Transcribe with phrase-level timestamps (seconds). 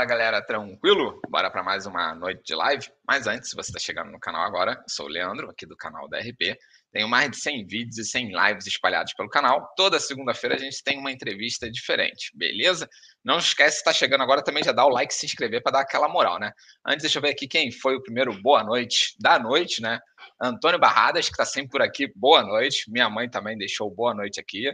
[0.00, 1.20] Fala galera, tranquilo?
[1.28, 2.90] Bora para mais uma noite de live.
[3.06, 5.76] Mas antes, se você está chegando no canal agora, eu sou o Leandro, aqui do
[5.76, 6.56] canal da RP.
[6.90, 9.70] Tenho mais de 100 vídeos e 100 lives espalhados pelo canal.
[9.76, 12.88] Toda segunda-feira a gente tem uma entrevista diferente, beleza?
[13.22, 15.72] Não esquece, se está chegando agora, também já dá o like e se inscrever para
[15.72, 16.50] dar aquela moral, né?
[16.86, 20.00] Antes, deixa eu ver aqui quem foi o primeiro boa noite da noite, né?
[20.40, 22.90] Antônio Barradas, que está sempre por aqui, boa noite.
[22.90, 24.72] Minha mãe também deixou boa noite aqui.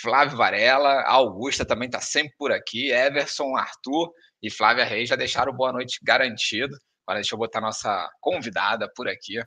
[0.00, 4.12] Flávio Varela, Augusta também está sempre por aqui, Everson, Arthur
[4.42, 6.76] e Flávia Reis já deixaram boa noite garantido.
[7.06, 9.42] Agora deixa eu botar nossa convidada por aqui.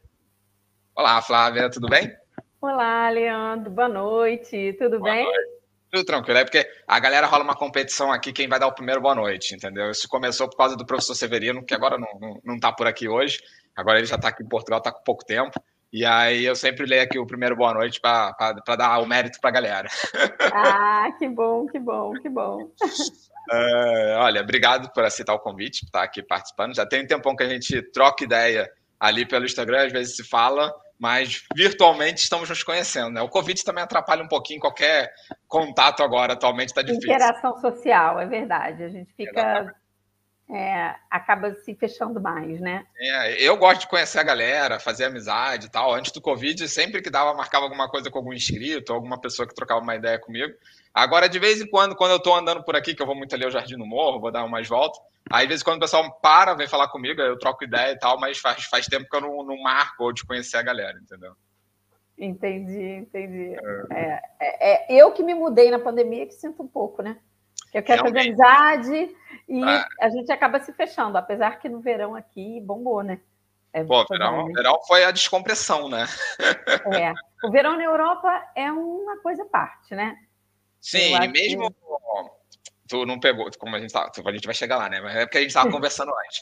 [0.95, 2.15] Olá, Flávia, tudo bem?
[2.61, 5.23] Olá, Leandro, boa noite, tudo boa bem?
[5.23, 5.53] Noite.
[5.91, 8.99] Tudo tranquilo, é porque a galera rola uma competição aqui, quem vai dar o primeiro
[8.99, 9.91] boa noite, entendeu?
[9.91, 13.07] Isso começou por causa do professor Severino, que agora não, não, não tá por aqui
[13.07, 13.39] hoje,
[13.75, 15.51] agora ele já está aqui em Portugal, está com pouco tempo.
[15.93, 18.35] E aí eu sempre leio aqui o primeiro boa noite para
[18.75, 19.89] dar o mérito para a galera.
[20.55, 22.63] Ah, que bom, que bom, que bom.
[23.51, 26.75] Uh, olha, obrigado por aceitar o convite, por estar aqui participando.
[26.75, 28.69] Já tem um tempão que a gente troca ideia
[28.99, 33.11] ali pelo Instagram, às vezes se fala, mas virtualmente estamos nos conhecendo.
[33.11, 33.21] Né?
[33.21, 35.11] O Covid também atrapalha um pouquinho qualquer
[35.47, 37.11] contato agora, atualmente está difícil.
[37.11, 38.83] Interação social, é verdade.
[38.83, 39.82] A gente fica Exatamente
[40.53, 42.85] é, acaba se fechando mais, né?
[42.95, 45.91] É, eu gosto de conhecer a galera, fazer amizade e tal.
[45.91, 49.55] Antes do Covid, sempre que dava, marcava alguma coisa com algum inscrito, alguma pessoa que
[49.55, 50.53] trocava uma ideia comigo.
[50.93, 53.33] Agora, de vez em quando, quando eu tô andando por aqui, que eu vou muito
[53.33, 54.99] ali ao Jardim do Morro, vou dar umas voltas,
[55.31, 57.97] aí de vez em quando o pessoal para, vem falar comigo, eu troco ideia e
[57.97, 60.99] tal, mas faz, faz tempo que eu não, não marco ou de conhecer a galera,
[61.01, 61.33] entendeu?
[62.15, 63.55] Entendi, entendi.
[63.89, 64.21] É.
[64.39, 67.17] É, é, eu que me mudei na pandemia que sinto um pouco, né?
[67.73, 68.35] Eu quero Realmente.
[68.35, 69.15] fazer amizade
[69.49, 69.87] e ah.
[69.99, 73.19] a gente acaba se fechando, apesar que no verão aqui bombou, né?
[73.73, 76.05] É, Pô, verão, verão foi a descompressão, né?
[76.93, 77.11] É.
[77.43, 80.15] O verão na Europa é uma coisa à parte, né?
[80.79, 81.71] Sim, e mesmo.
[81.71, 81.77] Que...
[82.87, 85.01] Tu não pegou, como a gente tá, a gente vai chegar lá, né?
[85.01, 86.39] Mas é porque a gente estava conversando antes.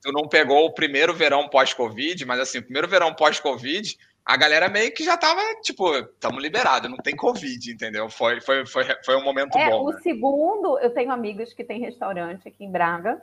[0.00, 4.68] Tu não pegou o primeiro verão pós-Covid, mas assim, o primeiro verão pós-Covid, a galera
[4.68, 8.08] meio que já tava, tipo, estamos liberados, não tem Covid, entendeu?
[8.08, 9.84] Foi, foi, foi, foi um momento é, bom.
[9.84, 10.00] O né?
[10.00, 13.22] segundo, eu tenho amigos que têm restaurante aqui em Braga,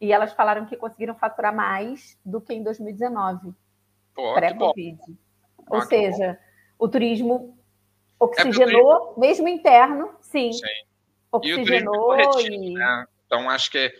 [0.00, 3.52] e elas falaram que conseguiram faturar mais do que em 2019,
[4.34, 4.98] pré-Covid.
[5.68, 6.38] Ou ah, seja,
[6.78, 7.56] o turismo
[8.18, 10.52] oxigenou, é mesmo interno, sim.
[10.52, 10.66] sim.
[11.30, 12.74] Oxigenou e, o turismo e...
[12.74, 13.06] Né?
[13.26, 13.92] Então, acho que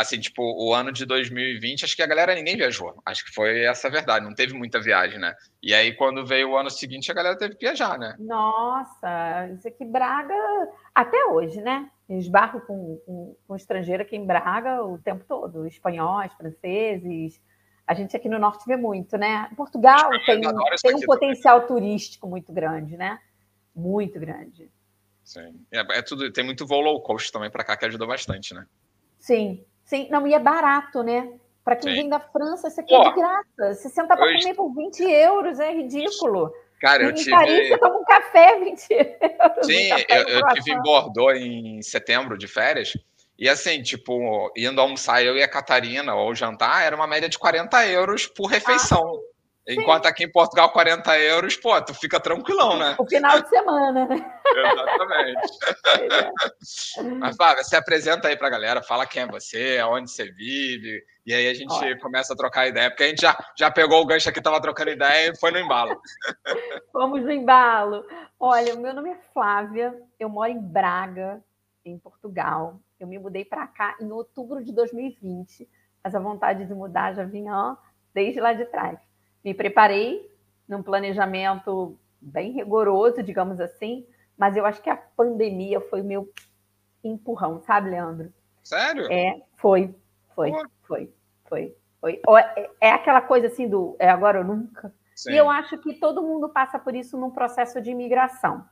[0.00, 2.94] assim, tipo, o ano de 2020, acho que a galera ninguém viajou.
[3.04, 5.34] Acho que foi essa a verdade, não teve muita viagem, né?
[5.62, 8.16] E aí, quando veio o ano seguinte, a galera teve que viajar, né?
[8.18, 10.34] Nossa, isso aqui Braga,
[10.94, 11.90] até hoje, né?
[12.08, 17.40] Esbarro com, com, com estrangeiro aqui em Braga o tempo todo, espanhóis, franceses.
[17.86, 19.50] A gente aqui no norte vê muito, né?
[19.56, 21.82] Portugal tem, tem um potencial também.
[21.82, 23.18] turístico muito grande, né?
[23.74, 24.70] Muito grande.
[25.24, 25.64] Sim.
[25.70, 28.66] É, é, tudo, tem muito voo low cost também para cá que ajuda bastante, né?
[29.20, 31.28] Sim, Sim, não, e é barato, né?
[31.64, 31.96] Para quem Sim.
[32.02, 33.74] vem da França, isso aqui Pô, é de graça.
[33.74, 36.54] Você senta para comer por 20 euros, é ridículo.
[36.80, 37.32] Cara, eu tive.
[37.32, 39.66] Paris, você toma um café 20 euros.
[39.66, 42.92] Sim, um eu, eu tive em Bordeaux em setembro de férias.
[43.36, 47.38] E assim, tipo, indo almoçar eu e a Catarina, ou jantar, era uma média de
[47.38, 49.02] 40 euros por refeição.
[49.02, 49.29] Ah,
[49.72, 52.96] Enquanto aqui em Portugal, 40 euros, pô, tu fica tranquilão, né?
[52.98, 54.40] O final de semana, né?
[54.56, 55.58] Exatamente.
[56.98, 57.02] É.
[57.18, 61.32] Mas, Flávia, se apresenta aí pra galera, fala quem é você, aonde você vive, e
[61.32, 61.98] aí a gente Olha.
[61.98, 64.90] começa a trocar ideia, porque a gente já, já pegou o gancho aqui, tava trocando
[64.90, 66.00] ideia e foi no embalo.
[66.92, 68.04] Vamos no embalo.
[68.38, 71.40] Olha, o meu nome é Flávia, eu moro em Braga,
[71.84, 72.80] em Portugal.
[72.98, 75.68] Eu me mudei para cá em outubro de 2020,
[76.02, 77.76] mas a vontade de mudar já vinha ó,
[78.12, 78.98] desde lá de trás
[79.44, 80.30] me preparei
[80.68, 84.06] num planejamento bem rigoroso, digamos assim,
[84.36, 86.32] mas eu acho que a pandemia foi o meu
[87.02, 88.32] empurrão, sabe, Leandro?
[88.62, 89.10] Sério?
[89.10, 89.94] É, foi,
[90.34, 90.52] foi,
[90.82, 91.12] foi,
[91.48, 92.20] foi, foi.
[92.38, 94.94] É, é aquela coisa assim do é agora ou nunca.
[95.14, 95.32] Sim.
[95.32, 98.64] E eu acho que todo mundo passa por isso num processo de imigração.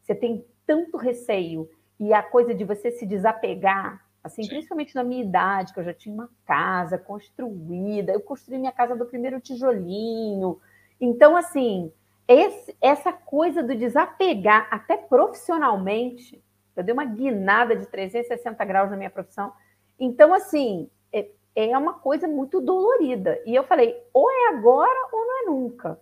[0.00, 4.50] Você tem tanto receio e a coisa de você se desapegar Assim, Sim.
[4.50, 8.94] principalmente na minha idade, que eu já tinha uma casa construída, eu construí minha casa
[8.94, 10.60] do primeiro tijolinho.
[11.00, 11.92] Então, assim,
[12.28, 16.42] esse, essa coisa do desapegar, até profissionalmente,
[16.76, 19.52] eu dei uma guinada de 360 graus na minha profissão.
[19.98, 23.42] Então, assim, é, é uma coisa muito dolorida.
[23.44, 26.00] E eu falei, ou é agora ou não é nunca.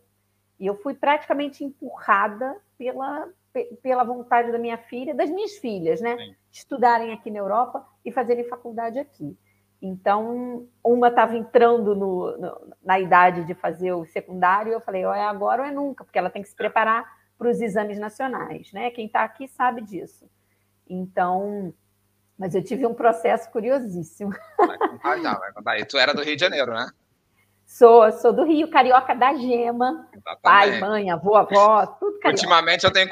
[0.59, 3.29] E eu fui praticamente empurrada pela,
[3.83, 6.19] pela vontade da minha filha, das minhas filhas, né?
[6.19, 6.35] Sim.
[6.51, 9.39] Estudarem aqui na Europa e fazerem faculdade aqui.
[9.83, 15.07] Então, uma estava entrando no, no, na idade de fazer o secundário, e eu falei,
[15.07, 17.05] ou é agora ou é nunca, porque ela tem que se preparar
[17.39, 18.91] para os exames nacionais, né?
[18.91, 20.29] Quem está aqui sabe disso.
[20.87, 21.73] Então,
[22.37, 24.33] Mas eu tive um processo curiosíssimo.
[24.59, 25.79] Vai contar vai contar.
[25.79, 26.87] E tu era do Rio de Janeiro, né?
[27.71, 30.09] Sou, sou do Rio, carioca da gema.
[30.13, 30.41] Exatamente.
[30.43, 32.31] Pai, mãe, avô, avó, tudo carioca.
[32.31, 33.09] Ultimamente eu tenho,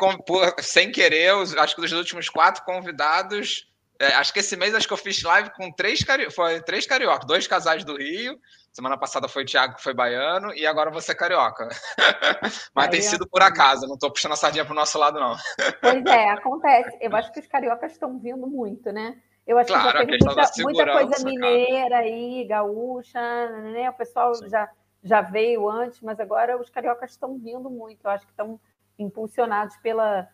[0.58, 4.93] sem querer, acho que dos últimos quatro convidados, é, acho que esse mês acho que
[4.93, 6.28] eu fiz live com três, cari...
[6.32, 8.37] foi três cariocas, dois casais do Rio.
[8.72, 11.69] Semana passada foi o Thiago, que foi baiano, e agora você é carioca.
[12.75, 15.37] Mas tem sido por acaso, não estou puxando a sardinha para o nosso lado, não.
[15.81, 16.99] Pois é, acontece.
[17.00, 19.16] Eu acho que os cariocas estão vindo muito, né?
[19.49, 21.99] Eu acho claro, que já teve muita, muita, coisa mineira cara.
[22.05, 23.91] aí, gaúcha, né?
[23.91, 24.71] O pessoal já,
[25.03, 28.05] já veio antes, mas agora os cariocas estão vindo muito.
[28.05, 28.61] Eu acho que estão
[28.99, 30.29] impulsionados pela,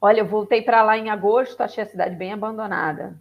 [0.00, 3.20] Olha, eu voltei para lá em agosto, achei a cidade bem abandonada,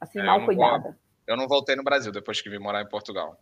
[0.00, 0.96] assim, é, mal cuidada.
[1.26, 3.36] eu não voltei no Brasil depois que vim morar em Portugal.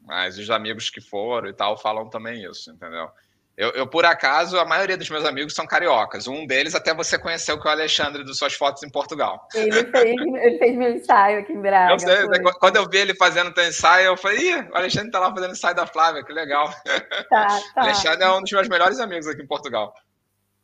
[0.00, 3.10] Mas os amigos que foram e tal falam também isso, entendeu?
[3.56, 6.26] Eu, eu, por acaso, a maioria dos meus amigos são cariocas.
[6.26, 9.46] Um deles até você conheceu que é o Alexandre dos suas fotos em Portugal.
[9.54, 11.92] Ele fez, ele fez meu ensaio aqui em Braga.
[11.92, 15.12] Eu sei, né, quando eu vi ele fazendo teu ensaio, eu falei, Ih, o Alexandre
[15.12, 16.68] tá lá fazendo ensaio da Flávia, que legal.
[17.30, 17.82] Tá, tá.
[17.82, 19.94] Alexandre é um dos meus melhores amigos aqui em Portugal.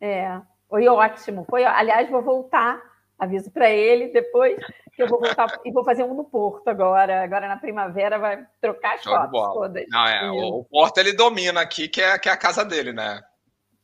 [0.00, 1.46] É, foi ótimo.
[1.48, 2.82] Foi, aliás, vou voltar,
[3.16, 4.58] aviso para ele depois
[5.02, 7.22] eu vou voltar e vou fazer um no Porto agora.
[7.22, 9.86] Agora na primavera vai trocar as Show fotos todas.
[9.88, 12.92] Não, é, o, o, Porto ele domina aqui, que é, que é a casa dele,
[12.92, 13.20] né?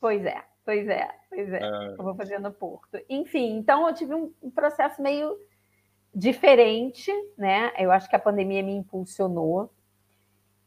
[0.00, 1.58] Pois é, pois é, pois é.
[1.58, 1.94] é.
[1.98, 2.98] Eu vou fazer no Porto.
[3.08, 5.36] Enfim, então eu tive um, um processo meio
[6.14, 7.72] diferente, né?
[7.78, 9.70] Eu acho que a pandemia me impulsionou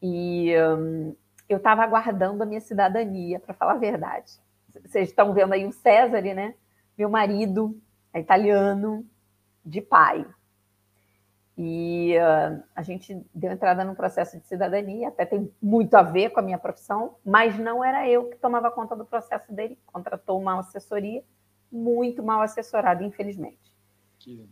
[0.02, 1.16] e hum,
[1.48, 4.40] eu estava aguardando a minha cidadania, para falar a verdade
[4.86, 6.54] vocês estão vendo aí o César, né?
[6.98, 7.80] Meu marido
[8.14, 9.06] é italiano,
[9.66, 10.26] de pai.
[11.62, 16.30] E uh, a gente deu entrada no processo de cidadania, até tem muito a ver
[16.30, 20.40] com a minha profissão, mas não era eu que tomava conta do processo dele, contratou
[20.40, 21.22] uma assessoria
[21.70, 23.60] muito mal assessorada, infelizmente.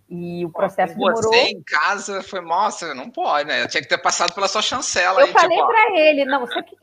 [0.09, 1.31] E o processo Pô, demorou.
[1.31, 3.63] Você em casa foi, nossa, não pode, né?
[3.63, 5.21] Eu tinha que ter passado pela sua chancela.
[5.21, 6.75] Eu aí, falei tipo, para ele, não, sabe o que,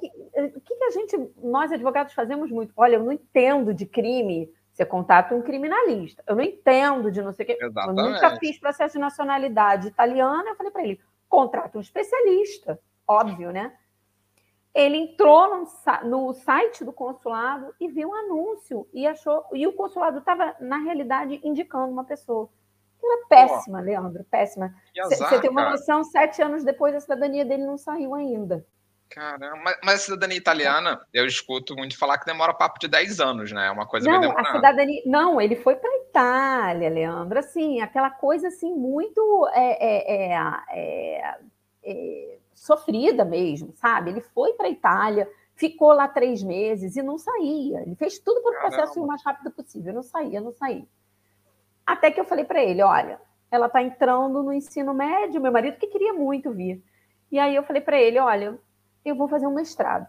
[0.56, 2.72] o que, que a gente, nós advogados, fazemos muito?
[2.78, 4.50] Olha, eu não entendo de crime.
[4.74, 6.24] Você contata um criminalista.
[6.26, 7.58] Eu não entendo de não sei o quê.
[7.60, 8.00] Exatamente.
[8.00, 10.50] Eu nunca fiz processo de nacionalidade italiana.
[10.50, 12.80] Eu falei para ele: contrata um especialista.
[13.06, 13.72] Óbvio, né?
[14.74, 15.64] Ele entrou
[16.02, 19.44] no, site do consulado e viu um anúncio e achou.
[19.52, 22.50] E o consulado estava, na realidade, indicando uma pessoa.
[23.00, 23.84] Era péssima, Pô.
[23.84, 24.74] Leandro, péssima.
[25.04, 28.66] Você tem uma noção, sete anos depois a cidadania dele não saiu ainda.
[29.10, 33.20] Caramba, mas, mas a cidadania italiana, eu escuto muito falar que demora papo de 10
[33.20, 33.68] anos, né?
[33.68, 34.48] É uma coisa não, bem demorada.
[34.48, 39.86] A cidadania, não, ele foi para a Itália, Leandro, assim, aquela coisa assim muito é,
[39.86, 41.34] é, é,
[41.84, 44.10] é sofrida mesmo, sabe?
[44.10, 47.82] Ele foi para a Itália, ficou lá três meses e não saía.
[47.82, 50.86] Ele fez tudo para o processo o mais rápido possível, não saía, não saía.
[51.86, 55.76] Até que eu falei para ele, olha, ela está entrando no ensino médio, meu marido
[55.76, 56.82] que queria muito vir.
[57.30, 58.58] E aí eu falei para ele, olha,
[59.04, 60.06] eu vou fazer um mestrado.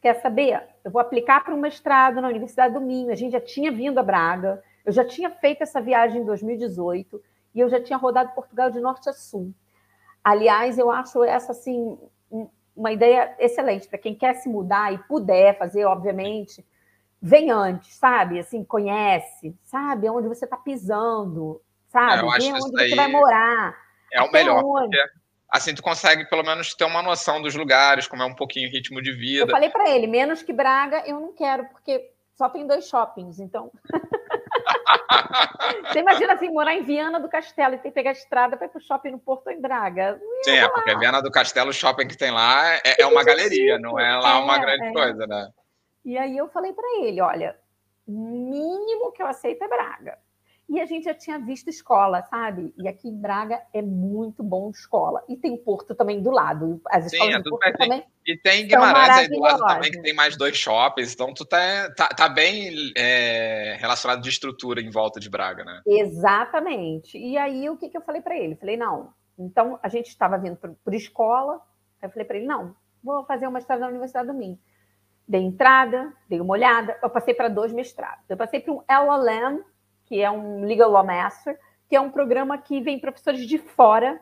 [0.00, 0.62] Quer saber?
[0.82, 3.12] Eu vou aplicar para um mestrado na Universidade do Minho.
[3.12, 7.22] A gente já tinha vindo a Braga, eu já tinha feito essa viagem em 2018
[7.54, 9.52] e eu já tinha rodado Portugal de norte a sul.
[10.24, 11.98] Aliás, eu acho essa assim
[12.74, 16.64] uma ideia excelente para quem quer se mudar e puder fazer, obviamente,
[17.20, 18.38] vem antes, sabe?
[18.38, 22.22] Assim, conhece, sabe onde você está pisando, sabe?
[22.22, 23.76] É, onde você vai morar.
[24.12, 24.64] É o melhor.
[24.64, 24.96] Onde
[25.50, 28.72] assim tu consegue pelo menos ter uma noção dos lugares, como é um pouquinho o
[28.72, 29.44] ritmo de vida.
[29.44, 33.38] Eu falei para ele, menos que Braga eu não quero, porque só tem dois shoppings,
[33.40, 33.70] então.
[35.86, 38.66] Você imagina assim, morar em Viana do Castelo e ter que pegar a estrada para
[38.66, 40.20] ir para o shopping no Porto ou em Braga.
[40.42, 43.78] Sim, é, porque Viana do Castelo, o shopping que tem lá é, é uma galeria,
[43.78, 44.92] não é lá é, uma grande é.
[44.92, 45.50] coisa, né?
[46.04, 47.56] E aí eu falei para ele, olha,
[48.06, 50.18] mínimo que eu aceito é Braga.
[50.70, 52.72] E a gente já tinha visto escola, sabe?
[52.78, 55.20] E aqui em Braga é muito bom escola.
[55.28, 56.80] E tem o Porto também do lado.
[56.86, 58.04] As escolas Sim, é do Porto também.
[58.24, 61.12] E tem Guimarães aí do lado também, que tem mais dois shoppings.
[61.12, 65.82] Então, tu tá, tá, tá bem é, relacionado de estrutura em volta de Braga, né?
[65.84, 67.18] Exatamente.
[67.18, 68.54] E aí, o que, que eu falei para ele?
[68.54, 69.12] Falei, não.
[69.36, 71.54] Então, a gente estava vindo por, por escola.
[72.00, 74.56] Aí eu falei para ele, não, vou fazer uma história na Universidade do Minho.
[75.26, 76.96] Dei entrada, dei uma olhada.
[77.02, 78.24] Eu passei para dois mestrados.
[78.28, 79.64] Eu passei para um LLM,
[80.10, 81.56] que é um Legal Law Master,
[81.88, 84.20] que é um programa que vem professores de fora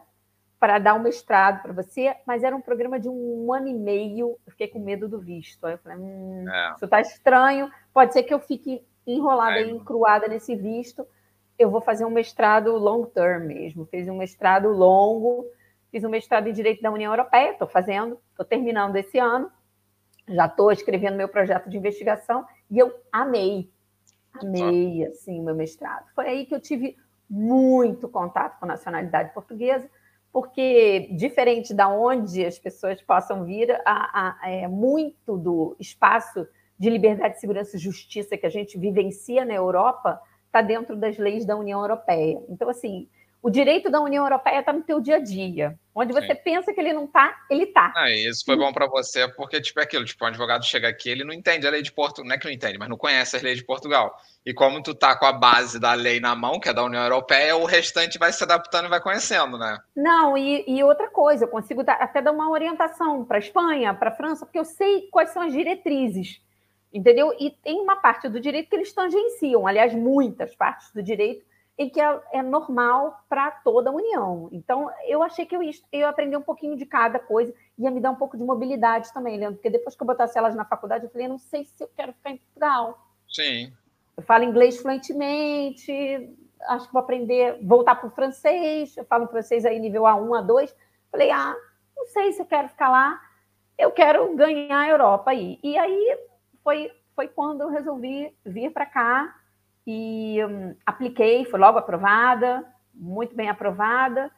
[0.61, 4.37] para dar um mestrado para você, mas era um programa de um ano e meio.
[4.47, 5.65] Eu fiquei com medo do visto.
[5.65, 6.73] Aí eu falei, hum, é.
[6.75, 11.07] isso está estranho, pode ser que eu fique enrolada e encruada nesse visto.
[11.59, 13.87] Eu vou fazer um mestrado long term mesmo.
[13.87, 15.47] Fiz um mestrado longo,
[15.91, 19.51] fiz um mestrado em Direito da União Europeia, estou fazendo, estou terminando esse ano,
[20.29, 23.71] já estou escrevendo meu projeto de investigação e eu amei
[24.35, 26.07] Amei, assim, meu mestrado.
[26.15, 26.97] Foi aí que eu tive
[27.29, 29.89] muito contato com nacionalidade portuguesa,
[30.33, 36.47] porque, diferente da onde as pessoas possam vir, a, a, é muito do espaço
[36.79, 41.45] de liberdade, segurança e justiça que a gente vivencia na Europa está dentro das leis
[41.45, 42.43] da União Europeia.
[42.49, 43.09] Então, assim,
[43.43, 45.79] o direito da União Europeia está no teu dia a dia.
[45.95, 46.41] Onde você Sim.
[46.45, 47.93] pensa que ele não está, ele está.
[47.97, 51.09] Ah, isso foi bom para você, porque, tipo, é aquilo, tipo, um advogado chega aqui,
[51.09, 53.37] ele não entende a lei de Portugal, não é que não entende, mas não conhece
[53.37, 54.17] as leis de Portugal.
[54.47, 57.03] E como tu tá com a base da lei na mão, que é da União
[57.03, 59.79] Europeia, o restante vai se adaptando e vai conhecendo, né?
[59.95, 63.95] Não, e, e outra coisa, eu consigo dar, até dar uma orientação para a Espanha,
[63.95, 66.41] para a França, porque eu sei quais são as diretrizes,
[66.93, 67.35] entendeu?
[67.39, 71.48] E tem uma parte do direito que eles tangenciam, aliás, muitas partes do direito
[71.79, 74.49] em que é, é normal para toda a União.
[74.51, 77.91] Então, eu achei que eu ia, eu ia aprender um pouquinho de cada coisa, ia
[77.91, 80.65] me dar um pouco de mobilidade também, Leandro, porque depois que eu botasse elas na
[80.65, 82.99] faculdade, eu falei, eu não sei se eu quero ficar em Portugal.
[83.29, 83.73] Sim.
[84.17, 89.65] Eu falo inglês fluentemente, acho que vou aprender, voltar para o francês, eu falo francês
[89.65, 90.75] aí nível A1, A2.
[91.13, 91.55] Falei, ah,
[91.97, 93.21] não sei se eu quero ficar lá,
[93.79, 95.61] eu quero ganhar a Europa aí.
[95.63, 96.19] E aí
[96.65, 99.38] foi, foi quando eu resolvi vir para cá,
[99.91, 104.31] e um, apliquei, foi logo aprovada, muito bem aprovada,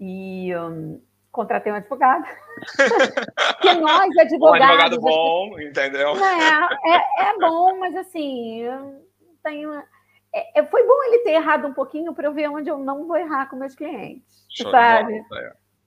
[0.00, 0.98] e um,
[1.30, 2.24] contratei um advogado.
[3.60, 4.38] Porque nós, advogados.
[4.40, 6.14] Um advogado bom, entendeu?
[6.16, 8.62] É, é, é, bom, mas assim,
[9.42, 9.74] tenho.
[10.34, 13.06] É, é, foi bom ele ter errado um pouquinho para eu ver onde eu não
[13.06, 14.46] vou errar com meus clientes.
[14.48, 15.22] Show sabe?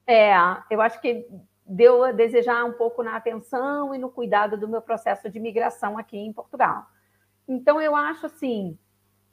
[0.05, 0.29] É.
[0.29, 0.37] é,
[0.69, 1.25] eu acho que
[1.65, 5.97] deu a desejar um pouco na atenção e no cuidado do meu processo de migração
[5.97, 6.85] aqui em Portugal.
[7.47, 8.77] Então, eu acho assim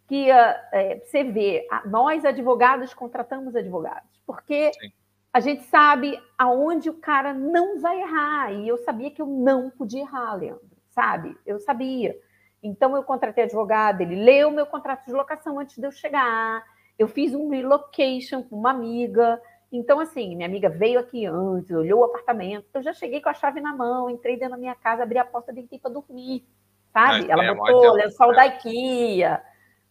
[0.06, 4.92] que é, você vê, nós advogados contratamos advogados, porque Sim.
[5.32, 9.70] a gente sabe aonde o cara não vai errar, e eu sabia que eu não
[9.70, 11.36] podia errar, Leandro, sabe?
[11.46, 12.16] Eu sabia.
[12.62, 16.62] Então eu contratei advogado, ele leu meu contrato de locação antes de eu chegar,
[16.98, 19.40] eu fiz um relocation com uma amiga,
[19.76, 23.34] então, assim, minha amiga veio aqui antes, olhou o apartamento, eu já cheguei com a
[23.34, 26.46] chave na mão, entrei dentro da minha casa, abri a porta, deitei para dormir,
[26.92, 27.28] sabe?
[27.28, 29.42] Ela é botou lençol da IKEA,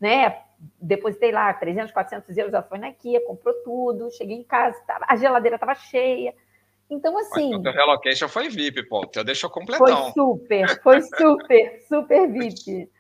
[0.04, 0.42] né?
[0.82, 5.06] Depositei lá 300, 400 euros, ela foi na IKEA, comprou tudo, cheguei em casa, tava,
[5.08, 6.36] a geladeira estava cheia.
[6.90, 7.56] Então, assim.
[7.56, 9.08] O teu relocation foi VIP, pô.
[9.08, 9.88] Teu deixou completão.
[9.88, 12.92] Foi super, foi super, super VIP.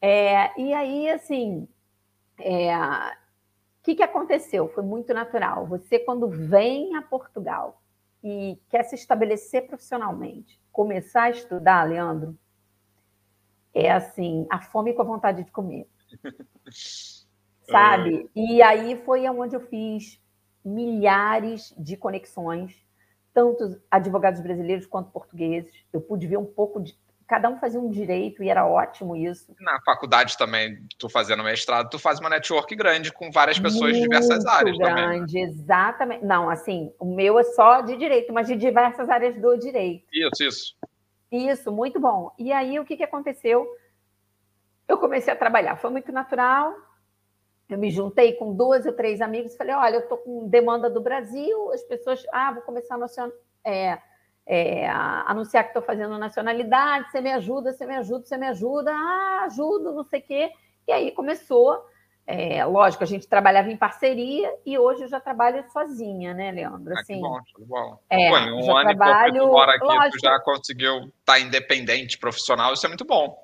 [0.00, 1.68] É, e aí, assim,
[2.38, 4.68] é, o que, que aconteceu?
[4.68, 5.66] Foi muito natural.
[5.66, 7.82] Você, quando vem a Portugal
[8.22, 12.38] e quer se estabelecer profissionalmente, começar a estudar, Leandro,
[13.74, 15.88] é assim, a fome com a vontade de comer.
[17.68, 18.28] Sabe?
[18.36, 18.40] É.
[18.40, 20.20] E aí foi onde eu fiz
[20.64, 22.74] milhares de conexões,
[23.32, 25.72] tanto advogados brasileiros quanto portugueses.
[25.92, 26.96] Eu pude ver um pouco de.
[27.26, 29.56] Cada um fazia um direito e era ótimo isso.
[29.58, 33.94] Na faculdade também, tu fazendo mestrado, tu faz uma network grande com várias pessoas Muito
[33.94, 35.18] de diversas áreas grande, também.
[35.18, 36.22] grande, exatamente.
[36.22, 40.04] Não, assim, o meu é só de direito, mas de diversas áreas do direito.
[40.12, 40.76] Isso, isso.
[41.32, 42.30] Isso, muito bom.
[42.38, 43.66] E aí, o que, que aconteceu?
[44.88, 45.76] Eu comecei a trabalhar.
[45.76, 46.74] Foi muito natural.
[47.68, 50.90] Eu me juntei com dois ou três amigos e falei: olha, eu estou com demanda
[50.90, 53.30] do Brasil, as pessoas, ah, vou começar a
[53.64, 53.98] é,
[54.46, 58.92] é, anunciar que estou fazendo nacionalidade, você me ajuda, você me ajuda, você me ajuda,
[58.92, 60.52] ah, ajudo, não sei o quê.
[60.86, 61.82] E aí começou.
[62.26, 66.94] É, lógico, a gente trabalhava em parceria e hoje eu já trabalho sozinha, né, Leandro?
[66.98, 67.98] Assim, ah, que bom, tudo bom.
[68.08, 71.40] É, Pô, um ano trabalho, que tu mora aqui, lógico, tu já conseguiu estar tá
[71.40, 73.36] independente, profissional, isso é muito bom.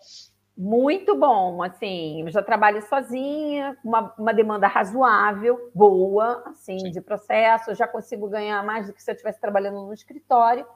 [0.56, 6.90] Muito bom, assim, eu já trabalho sozinha, uma, uma demanda razoável, boa, assim, Sim.
[6.90, 10.66] de processo, eu já consigo ganhar mais do que se eu estivesse trabalhando no escritório,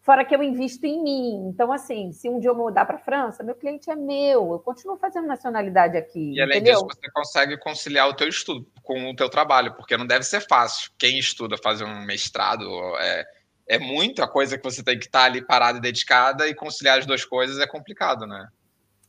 [0.00, 1.48] fora que eu invisto em mim.
[1.48, 4.58] Então, assim, se um dia eu mudar para a França, meu cliente é meu, eu
[4.58, 6.32] continuo fazendo nacionalidade aqui.
[6.34, 6.74] E além entendeu?
[6.74, 10.40] disso, você consegue conciliar o teu estudo com o teu trabalho, porque não deve ser
[10.40, 10.90] fácil.
[10.98, 12.64] Quem estuda fazer um mestrado
[12.98, 13.24] é,
[13.68, 17.06] é muita coisa que você tem que estar ali parada e dedicada, e conciliar as
[17.06, 18.48] duas coisas é complicado, né?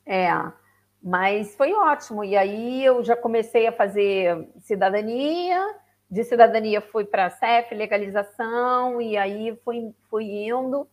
[0.09, 0.31] É,
[1.03, 2.23] mas foi ótimo.
[2.23, 5.63] E aí eu já comecei a fazer cidadania,
[6.09, 10.87] de cidadania fui para CEF, legalização, e aí fui, fui indo.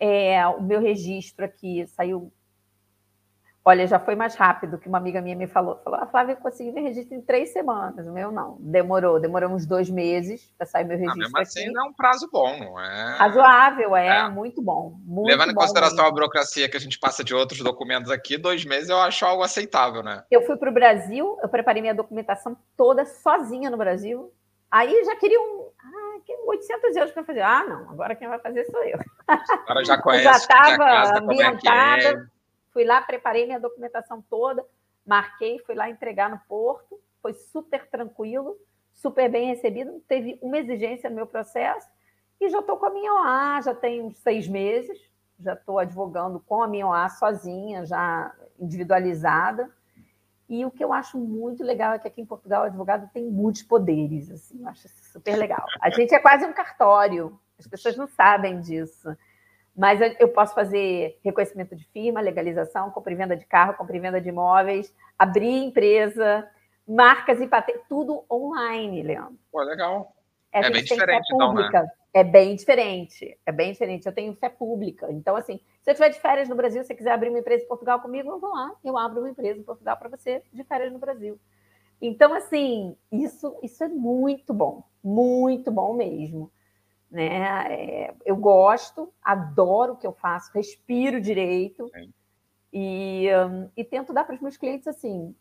[0.00, 2.32] É, o meu registro aqui saiu
[3.68, 5.78] Olha, já foi mais rápido que uma amiga minha me falou.
[5.84, 8.06] Falou, a ah, Flávia, eu consegui meu registro em três semanas.
[8.06, 8.56] O meu não.
[8.60, 11.20] Demorou, demorou uns dois meses para sair meu ah, registro.
[11.20, 13.16] Ah, mesmo assim, é um prazo bom, não é?
[13.18, 14.28] Razoável, é, é.
[14.30, 14.98] muito bom.
[15.04, 16.08] Muito Levando em consideração mesmo.
[16.08, 19.42] a burocracia que a gente passa de outros documentos aqui, dois meses eu acho algo
[19.42, 20.24] aceitável, né?
[20.30, 24.32] Eu fui para o Brasil, eu preparei minha documentação toda sozinha no Brasil.
[24.70, 25.68] Aí já queriam.
[25.78, 26.08] Ah,
[26.46, 27.42] 800 euros para fazer.
[27.42, 28.98] Ah, não, agora quem vai fazer sou eu.
[29.26, 30.24] Agora já conhece.
[30.24, 32.30] já estava ambientada.
[32.78, 34.64] Fui lá, preparei minha documentação toda,
[35.04, 36.96] marquei, fui lá entregar no porto.
[37.20, 38.56] foi super tranquilo,
[38.92, 41.88] super bem recebido, não teve uma exigência no meu processo,
[42.40, 44.96] e já estou com a minha OA, já tem uns seis meses,
[45.40, 49.68] já estou advogando com a minha OA sozinha, já individualizada.
[50.48, 53.24] E o que eu acho muito legal é que aqui em Portugal o advogado tem
[53.24, 55.66] muitos poderes, assim, eu acho super legal.
[55.80, 59.16] A gente é quase um cartório, as pessoas não sabem disso.
[59.78, 64.00] Mas eu posso fazer reconhecimento de firma, legalização, compra e venda de carro, compra e
[64.00, 66.50] venda de imóveis, abrir empresa,
[66.86, 69.38] marcas e patentes, tudo online, Leandro.
[69.52, 70.12] Pô, legal.
[70.52, 71.86] É, é bem diferente, então, né?
[72.12, 74.04] É bem diferente, é bem diferente.
[74.04, 75.06] Eu tenho fé pública.
[75.12, 77.62] Então, assim, se eu estiver de férias no Brasil, se você quiser abrir uma empresa
[77.62, 80.64] em Portugal comigo, eu vou lá, eu abro uma empresa em Portugal para você de
[80.64, 81.38] férias no Brasil.
[82.02, 86.50] Então, assim, isso, isso é muito bom, muito bom mesmo.
[87.10, 87.72] Né?
[87.72, 91.90] É, eu gosto, adoro o que eu faço, respiro direito
[92.72, 95.34] e, um, e tento dar para os meus clientes assim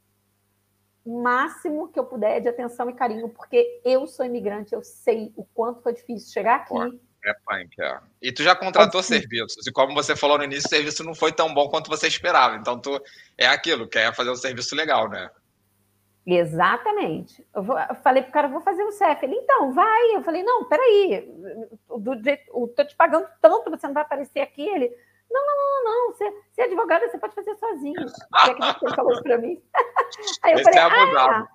[1.08, 5.32] o máximo que eu puder de atenção e carinho, porque eu sou imigrante, eu sei
[5.38, 7.00] o quanto foi difícil chegar aqui.
[7.26, 8.00] É punk, é.
[8.22, 11.32] E tu já contratou serviços, e como você falou no início, o serviço não foi
[11.32, 12.58] tão bom quanto você esperava.
[12.58, 13.02] Então, tu
[13.38, 15.30] é aquilo, quer fazer um serviço legal, né?
[16.28, 17.48] Exatamente.
[17.56, 19.24] Eu, vou, eu falei pro cara, vou fazer o CEF.
[19.24, 20.16] Ele, então, vai.
[20.16, 21.26] Eu falei, não, peraí,
[21.90, 24.68] eu tô te pagando tanto, você não vai aparecer aqui.
[24.68, 24.94] Ele,
[25.32, 28.02] não, não, não, não, você, você é advogada, você pode fazer sozinho.
[28.02, 29.62] Você acredita que ele falou isso para mim?
[30.44, 31.48] Aí eu Esse falei, é ah,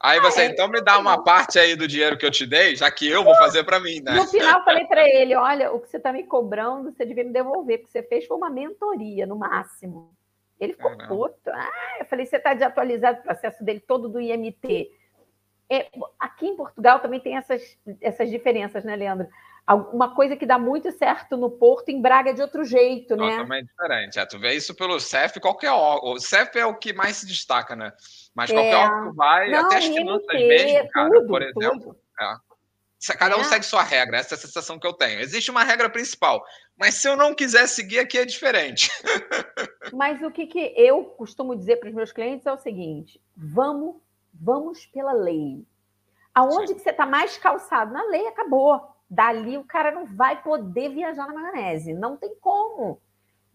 [0.00, 2.44] Aí você, ah, é, então me dá uma parte aí do dinheiro que eu te
[2.44, 4.12] dei, já que eu vou fazer para mim, né?
[4.12, 7.32] No final, falei para ele: olha, o que você está me cobrando, você devia me
[7.32, 10.14] devolver, porque você fez foi uma mentoria, no máximo.
[10.58, 11.50] Ele ficou é, puto.
[11.50, 14.90] Ah, eu falei: você está desatualizado o processo dele todo do IMT.
[15.68, 19.26] É, aqui em Portugal também tem essas, essas diferenças, né, Leandro?
[19.92, 23.38] uma coisa que dá muito certo no Porto, em Braga é de outro jeito, né?
[23.38, 24.18] Também é diferente.
[24.18, 26.12] É, tu vê isso pelo CEF, qualquer órgão.
[26.12, 27.92] O CEF é o que mais se destaca, né?
[28.32, 28.76] Mas qualquer é...
[28.76, 31.96] órgão que vai, Não, até as finanças mesmo, cara, tudo, por exemplo.
[32.20, 32.46] É.
[33.18, 33.44] Cada um é.
[33.44, 35.20] segue sua regra, essa é a sensação que eu tenho.
[35.20, 36.44] Existe uma regra principal,
[36.78, 38.88] mas se eu não quiser seguir aqui é diferente.
[39.92, 43.96] Mas o que, que eu costumo dizer para os meus clientes é o seguinte: vamos,
[44.32, 45.64] vamos pela lei.
[46.34, 47.92] Aonde que você está mais calçado?
[47.92, 48.80] Na lei, acabou.
[49.08, 51.94] Dali o cara não vai poder viajar na maionese.
[51.94, 53.00] Não tem como.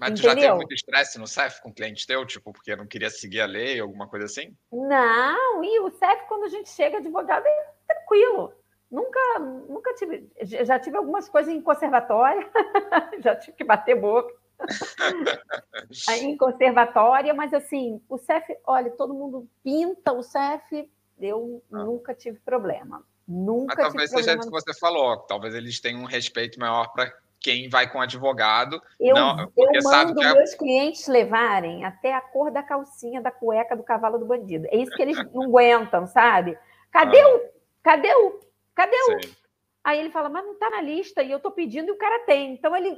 [0.02, 2.88] Mas tu já teve muito estresse no CEF com o cliente teu, tipo, porque não
[2.88, 4.58] queria seguir a lei, alguma coisa assim?
[4.72, 8.52] Não, e o CEF, quando a gente chega advogado, é tranquilo.
[8.90, 10.28] Nunca, nunca tive.
[10.42, 12.50] Já tive algumas coisas em conservatória,
[13.24, 14.34] já tive que bater boca.
[16.22, 21.84] em conservatória, mas assim, o CEF, olha, todo mundo pinta o CEF, eu ah.
[21.84, 23.04] nunca tive problema.
[23.28, 27.14] Nunca Mas talvez seja isso que você falou, talvez eles tenham um respeito maior para
[27.40, 28.82] quem vai com advogado.
[29.00, 30.34] Eu, não, eu mando é...
[30.34, 34.68] meus clientes levarem até a cor da calcinha da cueca do cavalo do bandido.
[34.70, 36.58] É isso que eles não aguentam, sabe?
[36.92, 37.36] Cadê ah.
[37.36, 37.42] o?
[37.82, 38.40] Cadê o?
[38.76, 39.22] Cadê o?
[39.22, 39.36] Sim.
[39.84, 42.20] Aí ele fala, mas não está na lista e eu estou pedindo e o cara
[42.26, 42.54] tem.
[42.54, 42.98] Então ele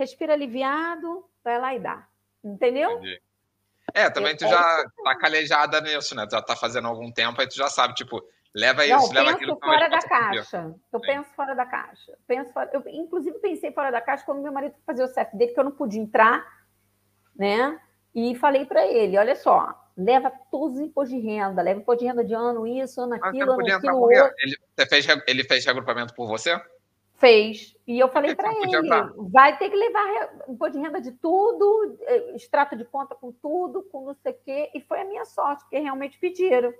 [0.00, 2.06] respira aliviado, vai lá e dá.
[2.42, 2.90] Entendeu?
[2.92, 3.22] Entendi.
[3.92, 6.26] É, também tu já tá calejada nisso, né?
[6.26, 8.22] Tu já tá fazendo algum tempo, aí tu já sabe, tipo,
[8.54, 10.74] Leva isso, não, leva aquilo fora da caixa.
[10.92, 11.06] Eu Sim.
[11.06, 12.18] penso fora da caixa.
[12.26, 12.68] Penso fora...
[12.72, 15.64] Eu, inclusive, pensei fora da caixa quando meu marido fazer o CEF dele, que eu
[15.64, 16.44] não podia entrar,
[17.36, 17.80] né?
[18.12, 22.08] E falei para ele: olha só, leva todos os impostos de renda, leva imposto de
[22.08, 24.34] renda de ano, isso, ano, aquilo, ano, aquilo, outro.
[24.38, 26.60] Ele, você fez, ele fez reagrupamento por você?
[27.20, 27.76] Fez.
[27.86, 28.80] E eu falei para ele:
[29.30, 33.82] vai ter que levar imposto de renda de tudo, eh, extrato de conta com tudo,
[33.82, 34.70] com não sei o quê.
[34.74, 36.72] E foi a minha sorte, porque realmente pediram.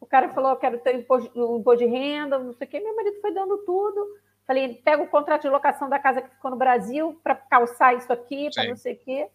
[0.00, 2.80] O cara falou, eu quero ter imposto, imposto de renda, não sei o quê.
[2.80, 4.06] Meu marido foi dando tudo.
[4.46, 8.12] Falei, pega o contrato de locação da casa que ficou no Brasil para calçar isso
[8.12, 9.28] aqui, para não sei o quê.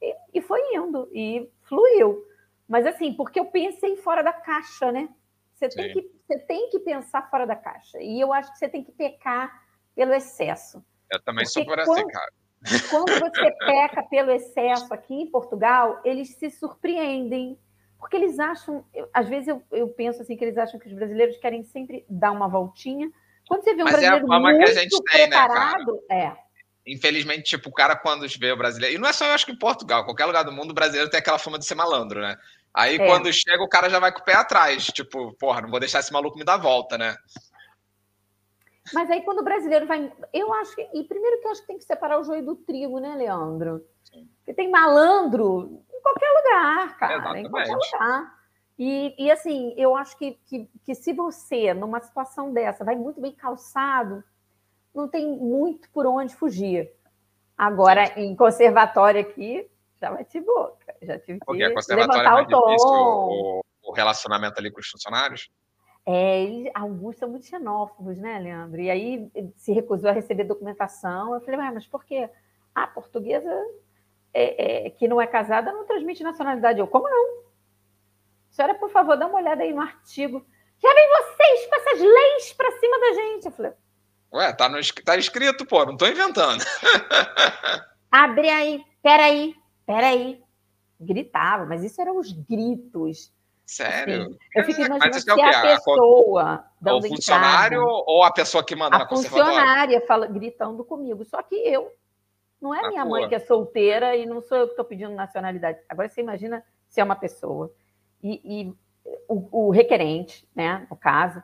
[0.00, 2.24] E, e, foi indo, e fluiu.
[2.68, 5.08] Mas assim, porque eu pensei fora da caixa, né?
[5.52, 8.00] Você tem, que, você tem que pensar fora da caixa.
[8.00, 9.61] E eu acho que você tem que pecar
[9.94, 10.84] pelo excesso.
[11.10, 12.32] Eu também porque sou por assim, cara.
[12.90, 17.58] Quando você peca pelo excesso aqui em Portugal, eles se surpreendem
[18.02, 20.92] porque eles acham, eu, às vezes eu, eu penso assim que eles acham que os
[20.92, 23.08] brasileiros querem sempre dar uma voltinha.
[23.46, 26.24] Quando você vê um Mas brasileiro é a muito que a gente tem, preparado, né,
[26.24, 26.36] é.
[26.84, 29.52] Infelizmente, tipo, o cara quando vê o brasileiro, e não é só eu acho que
[29.52, 32.36] em Portugal, qualquer lugar do mundo, o brasileiro tem aquela fama de ser malandro, né?
[32.74, 33.06] Aí é.
[33.06, 36.00] quando chega, o cara já vai com o pé atrás, tipo, porra, não vou deixar
[36.00, 37.14] esse maluco me dar volta, né?
[38.92, 40.12] Mas aí quando o brasileiro vai.
[40.32, 40.88] Eu acho que.
[40.92, 43.84] E primeiro que eu acho que tem que separar o joio do trigo, né, Leandro?
[44.04, 44.28] Sim.
[44.38, 47.46] Porque tem malandro qualquer lugar, cara, Exatamente.
[47.46, 48.42] em qualquer lugar.
[48.78, 53.20] E, e assim, eu acho que, que, que se você, numa situação dessa, vai muito
[53.20, 54.24] bem calçado,
[54.94, 56.90] não tem muito por onde fugir.
[57.56, 58.20] Agora, Sim.
[58.20, 60.94] em conservatório aqui, já bati boca.
[61.00, 62.76] Já tive que levantar é o tom.
[62.78, 65.48] O, o relacionamento ali com os funcionários?
[66.04, 68.80] É, eles, alguns são muito xenófobos, né, Leandro?
[68.80, 71.34] E aí se recusou a receber documentação.
[71.34, 72.28] Eu falei, mas por quê?
[72.74, 73.50] A portuguesa
[74.34, 76.80] é, é, que não é casada não transmite nacionalidade.
[76.80, 77.42] Eu, como não?
[78.50, 80.44] Senhora, por favor, dá uma olhada aí no artigo.
[80.82, 83.46] Já vem vocês com essas leis para cima da gente.
[83.46, 83.72] Eu falei,
[84.32, 86.64] Ué, tá, no, tá escrito, pô, não tô inventando.
[88.10, 89.54] Abre aí, peraí,
[89.86, 90.42] peraí.
[90.98, 93.30] Gritava, mas isso eram os gritos.
[93.72, 94.22] Sério?
[94.24, 96.64] Assim, eu fico imaginando se é a, a pessoa.
[96.84, 101.24] A, o funcionário entrada, ou a pessoa que manda a na funcionária fala, gritando comigo.
[101.24, 101.90] Só que eu.
[102.60, 103.10] Não é na minha tua.
[103.10, 105.78] mãe que é solteira e não sou eu que estou pedindo nacionalidade.
[105.88, 107.72] Agora você imagina se é uma pessoa.
[108.22, 108.74] E, e
[109.26, 111.42] o, o, requerente, né, no caso,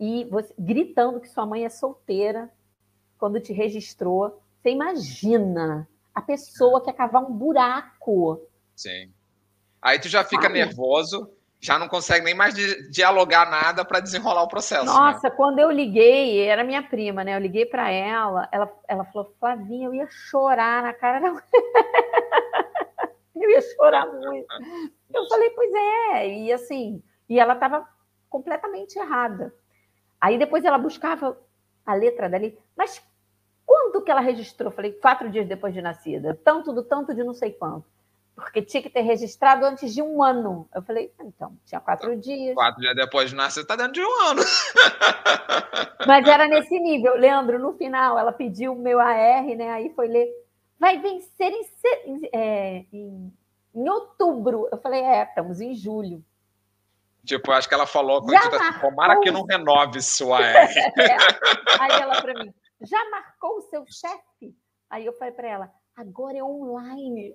[0.00, 2.50] e você gritando que sua mãe é solteira
[3.16, 4.42] quando te registrou.
[4.60, 8.42] Você imagina a pessoa quer cavar um buraco.
[8.74, 9.12] Sim.
[9.80, 10.54] Aí tu já fica Sabe?
[10.54, 11.30] nervoso,
[11.60, 12.54] já não consegue nem mais
[12.90, 14.86] dialogar nada para desenrolar o processo.
[14.86, 14.92] Né?
[14.92, 15.34] Nossa, né?
[15.36, 17.34] quando eu liguei, era minha prima, né?
[17.34, 21.30] Eu liguei para ela, ela, ela falou, Flavinha, eu ia chorar na cara da
[23.34, 24.46] Eu ia chorar muito.
[25.14, 27.88] Eu falei, pois é, e assim, e ela estava
[28.28, 29.54] completamente errada.
[30.20, 31.38] Aí depois ela buscava
[31.86, 33.00] a letra dali, mas
[33.64, 34.70] quando que ela registrou?
[34.72, 37.86] Falei, quatro dias depois de nascida, tanto do tanto de não sei quanto.
[38.38, 40.68] Porque tinha que ter registrado antes de um ano.
[40.72, 42.54] Eu falei, ah, então, tinha quatro dias.
[42.54, 44.42] Quatro dias depois de nascer, está dentro de um ano.
[46.06, 47.16] Mas era nesse nível.
[47.16, 49.70] Leandro, no final, ela pediu o meu AR, né?
[49.70, 50.28] Aí foi ler.
[50.78, 51.52] Vai vencer
[52.06, 53.32] em, é, em,
[53.74, 54.68] em outubro.
[54.70, 56.24] Eu falei, é, estamos em julho.
[57.24, 60.68] Tipo, acho que ela falou com tipo, assim, tomara que não renove sua é.
[61.78, 64.56] Aí ela para mim, já marcou o seu chefe?
[64.88, 67.34] Aí eu falei para ela, agora é online.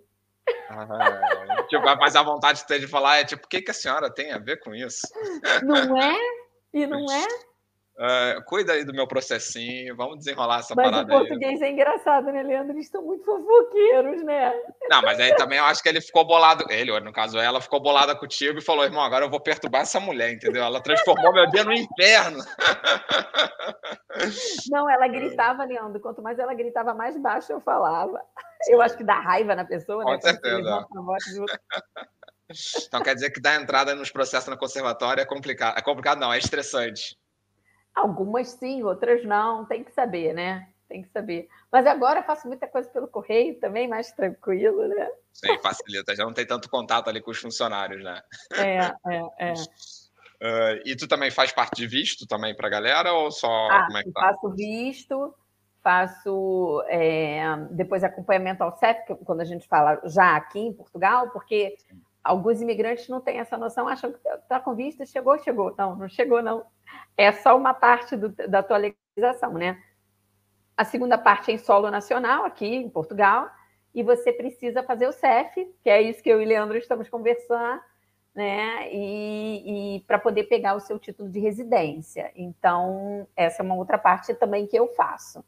[0.70, 3.74] Ah, tipo, mas a vontade de ter de falar é tipo, o que, que a
[3.74, 5.02] senhora tem a ver com isso?
[5.64, 6.18] Não é?
[6.74, 7.28] E não é?
[7.96, 11.16] Uh, cuida aí do meu processinho, vamos desenrolar essa mas parada aí.
[11.16, 11.70] Mas o português aí.
[11.70, 12.74] é engraçado, né, Leandro?
[12.74, 14.52] Eles estão muito fofoqueiros, né?
[14.90, 17.80] Não, mas aí também eu acho que ele ficou bolado, ele, no caso ela, ficou
[17.80, 20.64] bolada contigo e falou, irmão, agora eu vou perturbar essa mulher, entendeu?
[20.64, 22.40] Ela transformou meu dia no inferno.
[24.72, 28.20] Não, ela gritava, Leandro, quanto mais ela gritava, mais baixo eu falava.
[28.68, 30.16] Eu acho que dá raiva na pessoa, Com né?
[30.16, 30.88] Com certeza.
[32.88, 35.78] Então quer dizer que dar entrada nos processos na conservatória é complicado.
[35.78, 37.18] É complicado, não, é estressante.
[37.94, 40.68] Algumas sim, outras não, tem que saber, né?
[40.90, 41.48] Tem que saber.
[41.72, 45.10] Mas agora eu faço muita coisa pelo correio também, mais tranquilo, né?
[45.34, 48.22] Sim, facilita, já não tem tanto contato ali com os funcionários, né?
[48.56, 48.78] É,
[49.12, 49.54] é, é.
[50.44, 53.86] Uh, e tu também faz parte de visto também para a galera ou só ah,
[53.86, 54.20] como é que tá?
[54.20, 55.34] Faço visto,
[55.82, 61.78] faço é, depois acompanhamento ao CEF, quando a gente fala já aqui em Portugal, porque
[62.24, 65.76] alguns imigrantes não têm essa noção, acham que está com visto, chegou, chegou.
[65.78, 66.66] Não, não chegou, não
[67.18, 69.82] é só uma parte do, da atualização, né?
[70.76, 73.50] A segunda parte é em solo nacional, aqui em Portugal,
[73.94, 77.80] e você precisa fazer o CEF, que é isso que eu e Leandro estamos conversando,
[78.34, 78.92] né?
[78.92, 82.32] E, e para poder pegar o seu título de residência.
[82.36, 85.46] Então, essa é uma outra parte também que eu faço.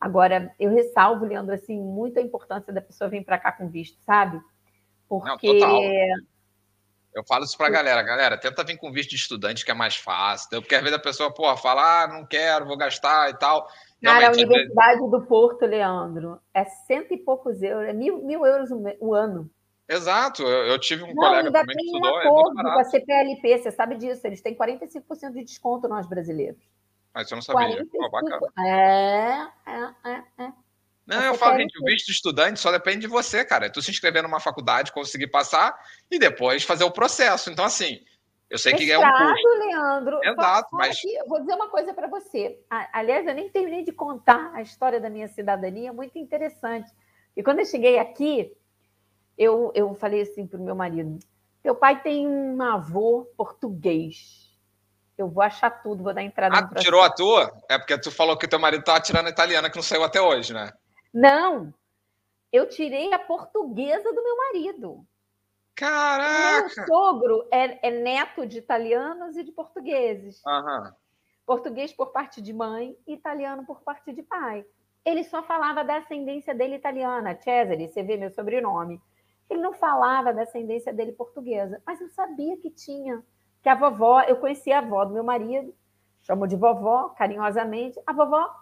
[0.00, 4.00] Agora, eu ressalvo, Leandro, assim, muito a importância da pessoa vir para cá com visto,
[4.02, 4.40] sabe?
[5.10, 5.82] Porque Não,
[7.12, 9.96] eu falo isso pra galera, galera, tenta vir com visto de estudante que é mais
[9.96, 13.66] fácil, porque às vezes a pessoa, pô, fala, ah, não quero, vou gastar e tal.
[14.00, 15.10] Cara, a Universidade vezes...
[15.10, 18.70] do Porto, Leandro, é cento e poucos euros, é mil, mil euros
[19.00, 19.50] o ano.
[19.88, 22.16] Exato, eu, eu tive um não, colega ainda também tem que estudou.
[22.16, 25.88] Um é acordo é com a CPLP, você sabe disso, eles têm 45% de desconto
[25.88, 26.62] nós brasileiros.
[27.12, 27.66] Mas você não sabia.
[27.66, 28.10] 45...
[28.10, 28.46] bacana.
[28.56, 29.48] É, é, é, é.
[31.10, 33.66] Não, eu falo, gente, o visto estudante só depende de você, cara.
[33.66, 35.76] É tu se inscrever numa faculdade, conseguir passar
[36.08, 37.50] e depois fazer o processo.
[37.50, 38.00] Então, assim,
[38.48, 39.48] eu sei que é um custo.
[39.58, 40.20] Leandro.
[40.22, 40.96] Exato, mas...
[40.96, 42.60] Aqui, vou dizer uma coisa para você.
[42.92, 46.88] Aliás, eu nem terminei de contar a história da minha cidadania, é muito interessante.
[47.36, 48.56] E quando eu cheguei aqui,
[49.36, 51.18] eu, eu falei assim para o meu marido,
[51.60, 54.48] teu pai tem um avô português.
[55.18, 57.52] Eu vou achar tudo, vou dar entrada ah, tirou a tua?
[57.68, 60.20] É porque tu falou que teu marido estava tirando a italiana, que não saiu até
[60.20, 60.70] hoje, né?
[61.12, 61.72] Não,
[62.52, 65.06] eu tirei a portuguesa do meu marido.
[65.74, 66.74] Caraca!
[66.76, 70.42] Meu sogro é, é neto de italianos e de portugueses.
[70.44, 70.92] Uhum.
[71.46, 74.64] Português por parte de mãe e italiano por parte de pai.
[75.04, 77.34] Ele só falava da ascendência dele italiana.
[77.36, 79.00] Cesare, você vê meu sobrenome.
[79.48, 83.22] Ele não falava da ascendência dele portuguesa, mas eu sabia que tinha.
[83.62, 85.74] Que a vovó, eu conhecia a avó do meu marido,
[86.20, 88.00] chamou de vovó, carinhosamente.
[88.06, 88.54] A vovó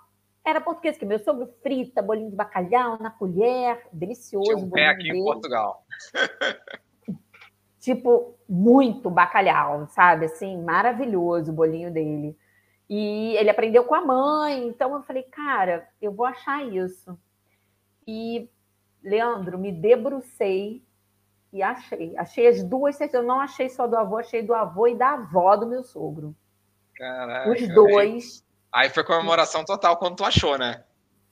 [0.49, 4.55] era português, que meu sogro frita, bolinho de bacalhau na colher, delicioso.
[4.55, 5.19] Tinha um pé aqui dele.
[5.19, 5.85] em Portugal.
[7.81, 10.27] tipo, muito bacalhau, sabe?
[10.27, 12.37] Assim, maravilhoso o bolinho dele.
[12.89, 17.19] E ele aprendeu com a mãe, então eu falei, cara, eu vou achar isso.
[18.07, 18.51] E,
[19.03, 20.83] Leandro, me debrucei
[21.53, 22.17] e achei.
[22.17, 25.57] Achei as duas Eu não achei só do avô, achei do avô e da avó
[25.57, 26.35] do meu sogro.
[26.95, 27.51] Caraca.
[27.51, 28.48] Os dois.
[28.73, 30.85] Aí foi comemoração total quando tu achou, né?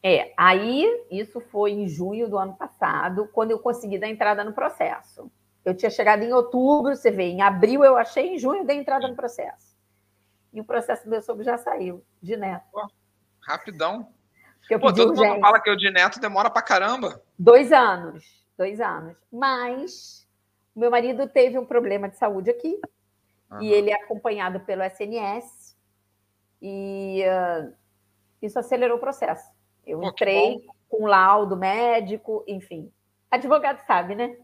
[0.03, 4.53] É, aí isso foi em junho do ano passado, quando eu consegui dar entrada no
[4.53, 5.31] processo.
[5.65, 9.09] Eu tinha chegado em outubro, você vê, em abril eu achei, em junho dei entrada
[9.09, 9.77] no processo.
[10.53, 12.65] E o processo do meu sogro já saiu, de neto.
[12.71, 12.87] Pô,
[13.41, 14.09] rapidão.
[14.81, 15.33] Pô, todo urgência.
[15.33, 17.21] mundo fala que o de neto demora pra caramba.
[17.39, 18.25] Dois anos,
[18.57, 19.17] dois anos.
[19.33, 20.27] Mas
[20.75, 22.81] meu marido teve um problema de saúde aqui,
[23.51, 23.63] uhum.
[23.63, 25.56] e ele é acompanhado pelo SNS,
[26.61, 27.73] e uh,
[28.43, 29.51] isso acelerou o processo.
[29.87, 32.91] Eu Pô, entrei com laudo médico, enfim.
[33.31, 34.37] Advogado sabe, né?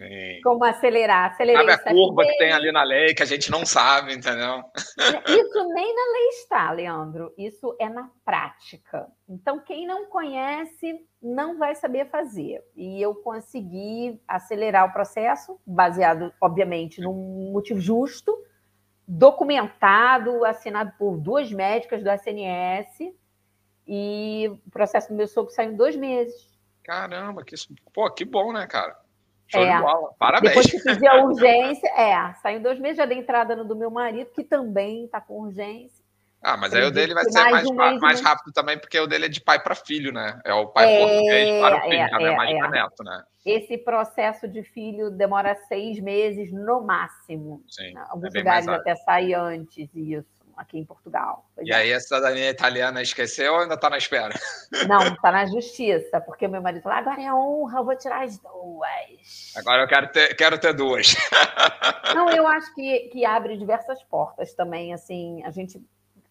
[0.00, 0.40] Sim.
[0.42, 1.30] Como acelerar.
[1.30, 4.62] Acelerei sabe a curva que tem ali na lei que a gente não sabe, entendeu?
[4.96, 7.34] Isso nem na lei está, Leandro.
[7.36, 9.06] Isso é na prática.
[9.28, 12.64] Então, quem não conhece não vai saber fazer.
[12.74, 18.34] E eu consegui acelerar o processo, baseado, obviamente, num motivo justo,
[19.10, 23.12] documentado, assinado por duas médicas do SNS
[23.84, 26.48] e o processo do meu sogro saiu em dois meses.
[26.84, 27.56] Caramba, que,
[27.92, 28.96] pô, que bom, né, cara?
[29.48, 29.76] Show é.
[29.76, 30.14] de bola.
[30.16, 30.54] Parabéns.
[30.54, 33.74] Depois que fiz a urgência, é, saiu em dois meses, já dei entrada no do
[33.74, 35.99] meu marido, que também está com urgência.
[36.42, 39.26] Ah, mas aí o dele vai ser mais, mais, mais rápido também, porque o dele
[39.26, 40.40] é de pai para filho, né?
[40.44, 42.58] É o pai é, português para o filho, é, é, mais é.
[42.58, 43.22] para neto, né?
[43.44, 47.62] Esse processo de filho demora seis meses no máximo.
[47.68, 51.46] Sim, Alguns é lugares até sai antes isso aqui em Portugal.
[51.62, 51.76] e é.
[51.76, 54.34] aí, a cidadania italiana esqueceu ou ainda está na espera?
[54.86, 58.38] Não, está na justiça, porque meu marido falou: agora é honra, eu vou tirar as
[58.38, 59.52] duas.
[59.56, 61.14] Agora eu quero ter, quero ter duas.
[62.14, 64.92] Não, eu acho que, que abre diversas portas também.
[64.92, 65.80] Assim, a gente.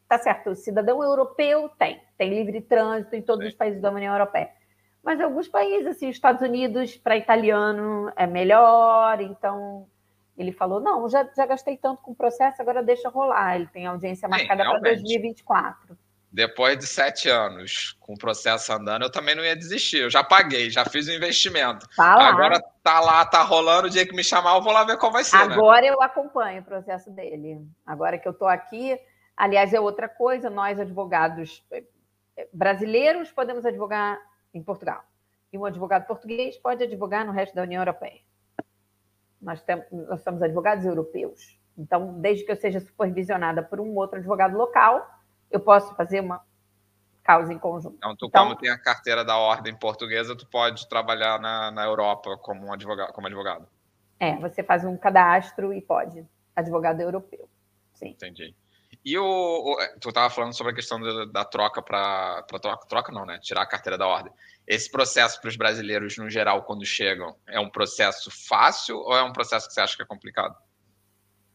[0.09, 3.51] Tá certo, o cidadão europeu tem, tem livre trânsito em todos Sim.
[3.51, 4.49] os países da União Europeia.
[5.03, 9.87] Mas alguns países, assim, os Estados Unidos, para italiano é melhor, então
[10.35, 13.55] ele falou: não, já, já gastei tanto com o processo, agora deixa rolar.
[13.55, 15.95] Ele tem audiência marcada para 2024.
[16.31, 20.01] Depois de sete anos com o processo andando, eu também não ia desistir.
[20.01, 21.87] Eu já paguei, já fiz o investimento.
[21.95, 22.29] Tá.
[22.29, 23.87] Agora tá lá, tá rolando.
[23.87, 25.37] O dia que me chamar, eu vou lá ver qual vai ser.
[25.47, 25.55] Né?
[25.55, 25.89] Agora né?
[25.89, 27.59] eu acompanho o processo dele.
[27.85, 28.99] Agora que eu estou aqui,
[29.39, 30.49] aliás, é outra coisa.
[30.49, 31.83] Nós, advogados eh,
[32.51, 34.19] brasileiros, podemos advogar
[34.53, 35.03] em Portugal.
[35.51, 38.19] E um advogado português pode advogar no resto da União Europeia.
[39.41, 41.57] Nós, temos, nós somos advogados europeus.
[41.77, 45.09] Então, desde que eu seja supervisionada por um outro advogado local,
[45.49, 46.43] eu posso fazer uma
[47.23, 47.95] causa em conjunto.
[47.95, 51.85] Então, tu, então, como tem a carteira da ordem portuguesa, tu pode trabalhar na, na
[51.85, 53.65] Europa como, um advogado, como advogado.
[54.19, 56.27] É, você faz um cadastro e pode.
[56.53, 57.47] Advogado europeu.
[57.93, 58.09] Sim.
[58.09, 58.53] Entendi.
[59.03, 63.11] E o, o tu estava falando sobre a questão da, da troca para troca, troca
[63.11, 63.39] não, né?
[63.39, 64.31] Tirar a carteira da ordem.
[64.67, 69.23] Esse processo para os brasileiros no geral quando chegam é um processo fácil ou é
[69.23, 70.55] um processo que você acha que é complicado?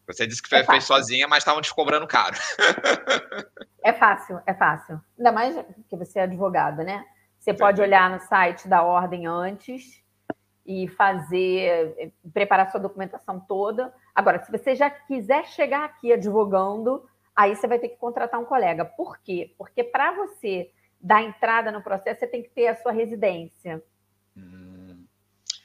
[0.06, 2.36] Você disse que foi, é fez sozinha, mas estavam te cobrando caro.
[3.82, 4.98] É fácil, é fácil.
[5.18, 5.54] Ainda mais
[5.90, 7.04] que você é advogada, né?
[7.38, 7.58] Você Entendi.
[7.58, 10.02] pode olhar no site da ordem antes
[10.64, 13.92] e fazer, preparar sua documentação toda.
[14.14, 18.44] Agora, se você já quiser chegar aqui advogando, aí você vai ter que contratar um
[18.44, 18.84] colega.
[18.84, 19.54] Por quê?
[19.58, 20.70] Porque para você
[21.00, 23.82] dar entrada no processo, você tem que ter a sua residência.
[24.36, 25.04] Hum.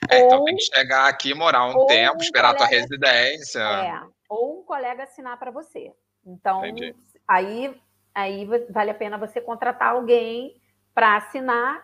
[0.10, 2.78] É, ou, então tem que chegar aqui, morar um tempo, um esperar colega, a tua
[2.78, 3.60] residência.
[3.60, 5.94] É, ou um colega assinar para você.
[6.26, 6.62] Então,
[7.28, 7.82] aí,
[8.14, 10.60] aí vale a pena você contratar alguém
[10.94, 11.82] para assinar,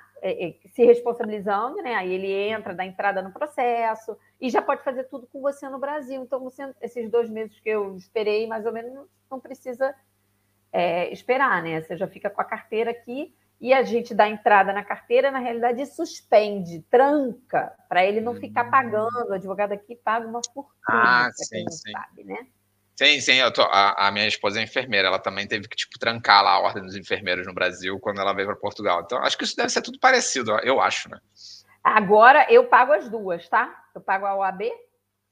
[0.73, 1.95] se responsabilizando, né?
[1.95, 5.79] Aí ele entra, dá entrada no processo e já pode fazer tudo com você no
[5.79, 6.21] Brasil.
[6.23, 9.93] Então, você, esses dois meses que eu esperei, mais ou menos, não precisa
[10.71, 11.81] é, esperar, né?
[11.81, 15.39] Você já fica com a carteira aqui e a gente dá entrada na carteira, na
[15.39, 18.71] realidade, suspende, tranca, para ele não ficar hum.
[18.71, 19.29] pagando.
[19.29, 21.91] O advogado aqui paga uma fortuna, ah, sim, sim.
[21.91, 22.47] Sabe, né?
[22.95, 25.99] Sim, sim, eu tô, a, a, minha esposa é enfermeira, ela também teve que, tipo,
[25.99, 29.01] trancar lá a ordem dos enfermeiros no Brasil quando ela veio para Portugal.
[29.01, 31.19] Então, acho que isso deve ser tudo parecido, eu acho, né?
[31.83, 33.83] Agora, eu pago as duas, tá?
[33.93, 34.61] Eu pago a OAB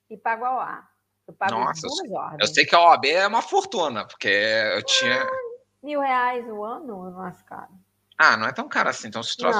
[0.10, 0.84] e pago a OA.
[1.26, 2.38] Eu pago Nossa, duas ordens.
[2.41, 5.26] Eu sei que a OAB é uma fortuna, porque eu tinha...
[5.82, 7.71] Mil reais o ano, eu não acho caro.
[8.17, 9.08] Ah, não é tão caro assim.
[9.08, 9.60] Então, se trouxe,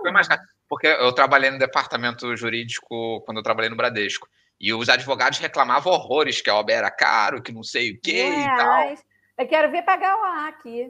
[0.00, 0.40] foi mais caro.
[0.68, 4.26] Porque eu trabalhei no departamento jurídico quando eu trabalhei no Bradesco.
[4.62, 8.28] E os advogados reclamavam horrores que a OAB era caro, que não sei o quê
[8.28, 8.94] e tal.
[9.36, 10.88] Eu quero ver pagar o A aqui.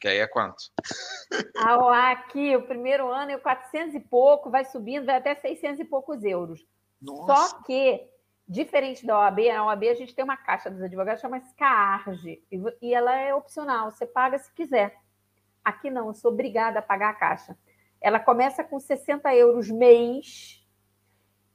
[0.00, 0.70] Que aí é quanto?
[1.58, 5.80] A OA aqui, o primeiro ano é 400 e pouco, vai subindo, vai até 600
[5.80, 6.64] e poucos euros.
[7.02, 7.34] Nossa.
[7.34, 8.08] Só que
[8.46, 12.42] Diferente da OAB, a OAB a gente tem uma caixa dos advogados chama-se CARGE,
[12.82, 14.94] e ela é opcional, você paga se quiser.
[15.64, 17.56] Aqui não, eu sou obrigada a pagar a caixa.
[18.02, 20.62] Ela começa com 60 euros mês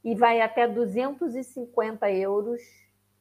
[0.04, 2.62] e vai até 250 euros.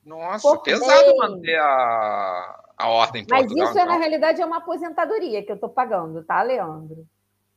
[0.04, 1.16] Nossa, pesado mês.
[1.18, 3.86] manter a, a ordem Mas Portugal, isso, então.
[3.86, 7.06] na realidade, é uma aposentadoria que eu estou pagando, tá, Leandro?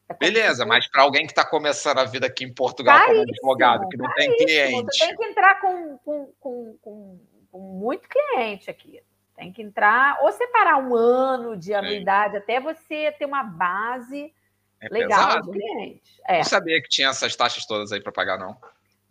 [0.10, 3.32] É Beleza, mas para alguém que está começando a vida aqui em Portugal caríssimo, como
[3.32, 4.98] advogado, que não tem cliente.
[4.98, 9.02] Você tem que entrar com, com, com, com, com muito cliente aqui.
[9.38, 12.38] Tem que entrar, ou separar um ano de anuidade, Sim.
[12.40, 14.34] até você ter uma base
[14.82, 15.52] é legal pesado.
[15.52, 16.22] de clientes.
[16.28, 16.38] É.
[16.38, 18.58] Não sabia que tinha essas taxas todas aí para pagar, não.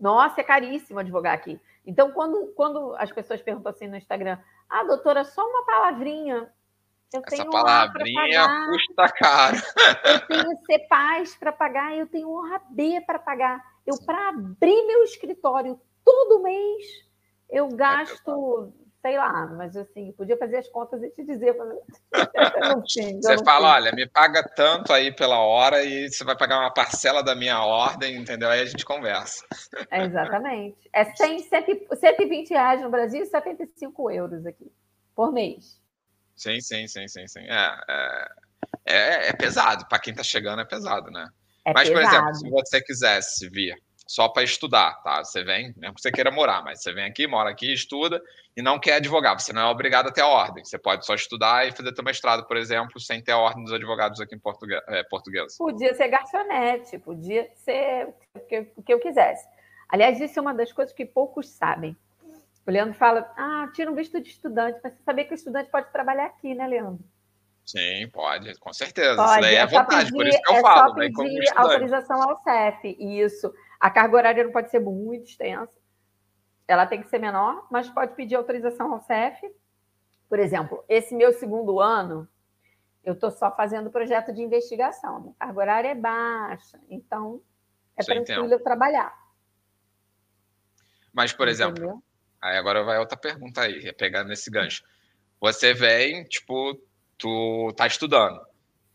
[0.00, 1.60] Nossa, é caríssimo advogar aqui.
[1.86, 6.50] Então, quando, quando as pessoas perguntam assim no Instagram, ah, doutora, só uma palavrinha.
[7.12, 9.56] Eu Essa palavrinha custa caro.
[10.04, 13.60] Eu tenho CEPAS para pagar, eu tenho OAB para pagar.
[13.84, 16.86] Eu, para abrir meu escritório todo mês,
[17.48, 21.54] eu é gasto sei lá, mas assim, podia fazer as contas e te dizer.
[23.22, 27.22] você fala, olha, me paga tanto aí pela hora e você vai pagar uma parcela
[27.22, 28.50] da minha ordem, entendeu?
[28.50, 29.44] Aí a gente conversa.
[29.90, 30.88] É, exatamente.
[30.92, 34.70] É 100, 120 reais no Brasil e 75 euros aqui,
[35.14, 35.80] por mês.
[36.36, 37.40] Sim, sim, sim, sim, sim.
[37.40, 38.28] É, é,
[38.86, 41.26] é, é pesado, para quem está chegando é pesado, né?
[41.64, 42.06] É mas, pesado.
[42.06, 43.76] por exemplo, se você quisesse vir
[44.10, 45.22] só para estudar, tá?
[45.22, 48.20] Você vem, mesmo que você queira morar, mas você vem aqui, mora aqui, estuda
[48.56, 49.38] e não quer advogar.
[49.38, 50.64] Você não é obrigado a ter a ordem.
[50.64, 53.72] Você pode só estudar e fazer teu mestrado, por exemplo, sem ter a ordem dos
[53.72, 54.82] advogados aqui em português.
[54.88, 55.56] É, português.
[55.56, 59.46] Podia ser garçonete, podia ser o que, o que eu quisesse.
[59.88, 61.96] Aliás, isso é uma das coisas que poucos sabem.
[62.66, 65.70] O Leandro fala, ah, tira um visto de estudante, mas você sabia que o estudante
[65.70, 67.04] pode trabalhar aqui, né, Leandro?
[67.64, 69.14] Sim, pode, com certeza.
[69.14, 69.30] Pode.
[69.30, 70.88] Isso daí é, é vantagem, pedir, por isso que eu é falo.
[70.88, 73.54] Só pedir autorização ao CEF, isso.
[73.80, 75.80] A carga horária não pode ser muito extensa,
[76.68, 79.40] ela tem que ser menor, mas pode pedir autorização ao CEF.
[80.28, 82.28] Por exemplo, esse meu segundo ano,
[83.02, 85.34] eu estou só fazendo projeto de investigação.
[85.40, 87.42] A carga horária é baixa, então
[87.96, 88.58] é Sim, tranquilo então.
[88.58, 89.12] eu trabalhar.
[91.12, 91.66] Mas, por Entendeu?
[91.66, 92.02] exemplo,
[92.40, 94.84] aí agora vai outra pergunta aí, pegar nesse gancho.
[95.40, 96.80] Você vem, tipo,
[97.18, 98.40] tu tá estudando.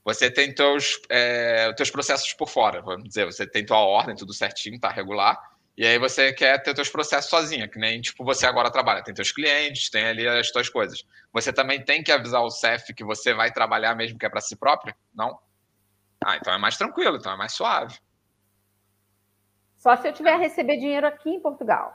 [0.05, 4.35] Você tem teus, é, teus processos por fora, vamos dizer, você tem tua ordem, tudo
[4.35, 5.35] certinho, tá regular,
[5.75, 9.15] e aí você quer ter teus processos sozinha, que nem tipo você agora trabalha, tem
[9.15, 11.03] teus clientes, tem ali as tuas coisas.
[11.33, 14.39] Você também tem que avisar o CEF que você vai trabalhar mesmo que é para
[14.39, 14.95] si próprio?
[15.13, 15.39] Não?
[16.23, 17.97] Ah, então é mais tranquilo, então é mais suave.
[19.75, 21.93] Só se eu tiver a receber dinheiro aqui em Portugal.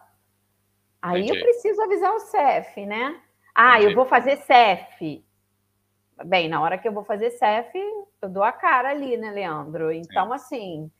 [1.00, 1.38] Aí Entendi.
[1.38, 3.22] eu preciso avisar o CEF, né?
[3.54, 3.92] Ah, Entendi.
[3.92, 5.24] eu vou fazer CEF.
[6.24, 7.78] Bem, na hora que eu vou fazer CEF,
[8.20, 9.90] eu dou a cara ali, né, Leandro?
[9.90, 10.90] Então, assim,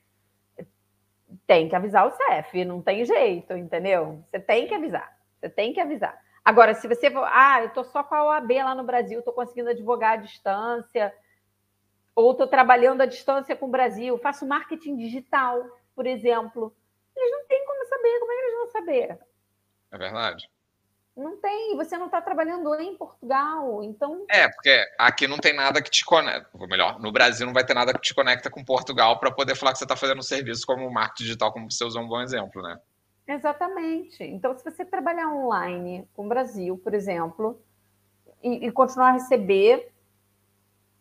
[1.46, 4.24] tem que avisar o CEF, não tem jeito, entendeu?
[4.30, 6.18] Você tem que avisar, você tem que avisar.
[6.44, 9.33] Agora, se você for, ah, eu tô só com a OAB lá no Brasil, tô
[9.33, 11.14] conseguindo advogar à distância,
[12.14, 15.62] ou tô trabalhando à distância com o Brasil, faço marketing digital,
[15.94, 16.74] por exemplo.
[17.14, 19.18] Eles não têm como saber, como é que eles vão saber?
[19.92, 20.50] É verdade.
[21.16, 24.24] Não tem, você não está trabalhando em Portugal, então.
[24.30, 26.48] É, porque aqui não tem nada que te conecta.
[26.54, 29.56] Ou melhor, no Brasil não vai ter nada que te conecta com Portugal para poder
[29.56, 32.08] falar que você está fazendo um serviço como o marketing digital, como você usou um
[32.08, 32.78] bom exemplo, né?
[33.26, 34.22] Exatamente.
[34.22, 37.60] Então, se você trabalhar online com o Brasil, por exemplo,
[38.42, 39.92] e, e continuar a receber,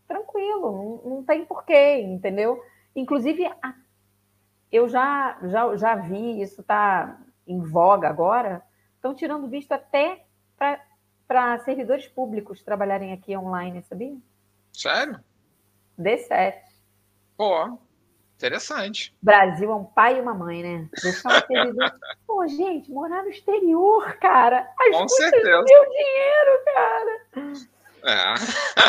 [0.08, 0.72] tranquilo,
[1.06, 2.62] não, não tem porquê, entendeu?
[2.96, 3.74] Inclusive, a,
[4.72, 8.68] eu já, já, já vi, isso está em voga agora
[9.00, 10.26] Estão tirando visto até
[11.26, 14.18] para servidores públicos trabalharem aqui online, sabia?
[14.74, 15.24] Sério?
[15.98, 16.56] D7.
[17.38, 17.80] Pô,
[18.36, 19.16] interessante.
[19.22, 20.90] Brasil é um pai e uma mãe, né?
[21.02, 21.94] Deixar um servidor.
[22.28, 24.70] Pô, gente, morar no exterior, cara.
[24.78, 25.64] As Com certeza.
[25.64, 27.22] meu dinheiro, cara.
[28.04, 28.34] É.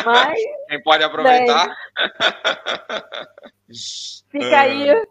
[0.05, 1.73] Mas, Quem pode aproveitar.
[4.29, 5.05] Fica aí é.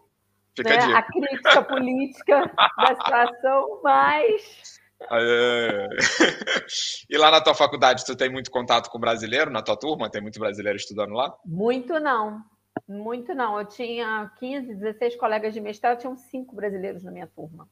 [0.55, 4.80] Fica né, a, a crítica política da situação, mas
[7.09, 10.09] e lá na tua faculdade, tu tem muito contato com brasileiro na tua turma?
[10.09, 11.35] Tem muito brasileiro estudando lá?
[11.45, 12.43] Muito não.
[12.87, 13.59] Muito não.
[13.59, 17.67] Eu tinha 15, 16 colegas de mestrado, tinham cinco brasileiros na minha turma.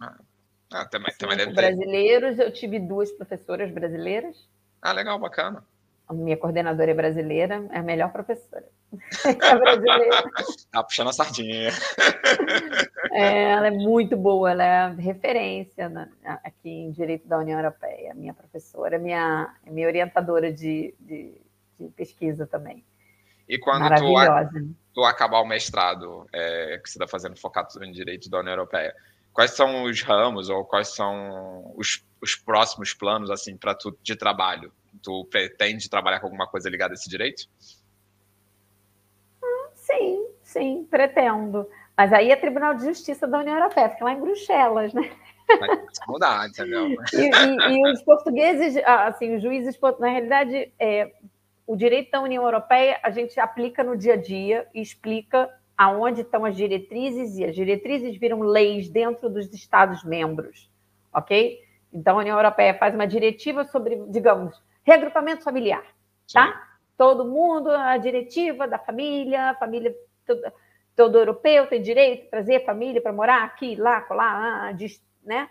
[0.00, 0.18] Ah,
[0.72, 1.56] ah também, também deve ter.
[1.56, 4.48] brasileiros, eu tive duas professoras brasileiras.
[4.80, 5.64] Ah, legal, bacana.
[6.08, 8.64] A minha coordenadora é brasileira, é a melhor professora.
[9.24, 10.30] é brasileira.
[10.70, 11.70] Tá puxando a sardinha.
[13.16, 16.08] É, ela é muito boa, ela é referência na,
[16.44, 18.14] aqui em Direito da União Europeia.
[18.14, 21.40] Minha professora, minha, minha orientadora de, de,
[21.78, 22.84] de pesquisa também.
[23.48, 28.28] E quando tu, tu, acabar o mestrado é, que você está fazendo focado em Direito
[28.28, 28.94] da União Europeia,
[29.32, 34.16] quais são os ramos ou quais são os, os próximos planos assim para tu de
[34.16, 34.72] trabalho?
[35.02, 37.48] Tu pretende trabalhar com alguma coisa ligada a esse direito?
[39.74, 41.68] Sim, sim, pretendo.
[41.96, 45.10] Mas aí é Tribunal de Justiça da União Europeia, fica lá em Bruxelas, né?
[46.06, 46.88] Mudar, entendeu?
[47.14, 51.12] e, e, e, os portugueses, ah, assim, os juízes, na realidade, é,
[51.66, 56.22] o direito da União Europeia a gente aplica no dia a dia e explica aonde
[56.22, 60.70] estão as diretrizes, e as diretrizes viram leis dentro dos Estados-membros,
[61.12, 61.60] ok?
[61.92, 65.84] Então, a União Europeia faz uma diretiva sobre, digamos, reagrupamento familiar,
[66.32, 66.46] tá?
[66.46, 66.58] Sim.
[66.96, 69.94] Todo mundo, a diretiva da família, a família,
[70.26, 70.40] todo,
[70.96, 74.74] todo europeu tem direito a trazer família para morar aqui, lá, lá,
[75.22, 75.48] né?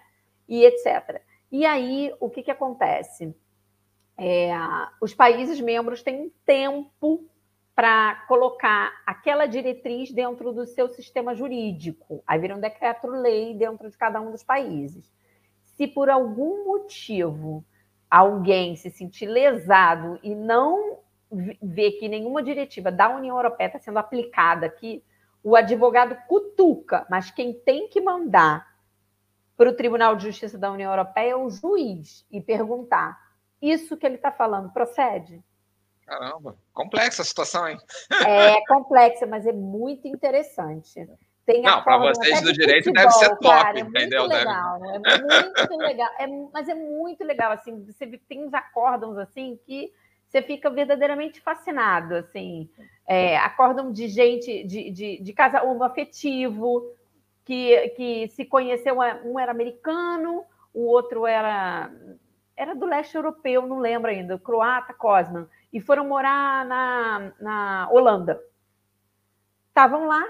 [0.50, 1.22] E etc.
[1.52, 3.34] E aí, o que, que acontece?
[4.18, 4.52] É,
[5.00, 7.30] os países membros têm um tempo
[7.76, 12.24] para colocar aquela diretriz dentro do seu sistema jurídico.
[12.26, 15.14] Aí vira um decreto-lei dentro de cada um dos países.
[15.64, 17.64] Se por algum motivo
[18.10, 21.00] alguém se sentir lesado e não
[21.62, 25.04] ver que nenhuma diretiva da União Europeia está sendo aplicada aqui,
[25.46, 28.68] o advogado cutuca, mas quem tem que mandar
[29.56, 33.16] para o Tribunal de Justiça da União Europeia é o juiz e perguntar:
[33.62, 35.40] isso que ele está falando procede?
[36.04, 37.78] Caramba, complexa a situação, hein?
[38.26, 41.08] É complexa, mas é muito interessante.
[41.46, 44.22] Tem não, para vocês do direito futebol, deve ser top, cara, é entendeu?
[44.22, 44.96] Muito legal, né?
[44.96, 49.94] É muito legal, é, mas é muito legal, assim, você tem uns acórdãos, assim, que
[50.28, 52.70] você fica verdadeiramente fascinado, assim,
[53.08, 56.94] é, acórdão de gente, de, de, de casal afetivo,
[57.46, 61.92] que, que se conheceu, um era americano, o outro era,
[62.58, 68.42] era do leste europeu, não lembro ainda, croata, Cosman, e foram morar na, na Holanda.
[69.68, 70.24] Estavam lá,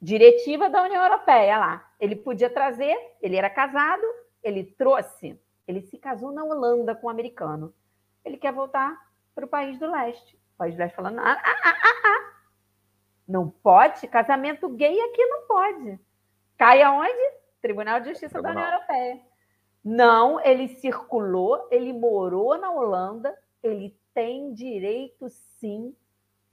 [0.00, 1.90] diretiva da União Europeia lá.
[1.98, 4.02] Ele podia trazer, ele era casado,
[4.42, 7.72] ele trouxe, ele se casou na Holanda com um americano.
[8.24, 10.36] Ele quer voltar para o país do leste.
[10.54, 12.32] O país do leste falando, ah, ah, ah, ah, ah.
[13.26, 15.98] não pode, casamento gay aqui não pode.
[16.58, 17.40] Cai aonde?
[17.62, 18.54] Tribunal de Justiça Tribunal.
[18.54, 19.20] da União Europeia.
[19.82, 25.94] Não, ele circulou, ele morou na Holanda, ele tem direito, sim,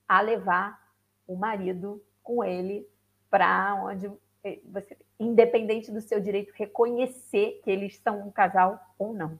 [0.07, 0.79] a levar
[1.27, 2.87] o marido com ele
[3.29, 4.09] para onde
[4.43, 9.37] eh, você, independente do seu direito, reconhecer que eles são um casal ou não.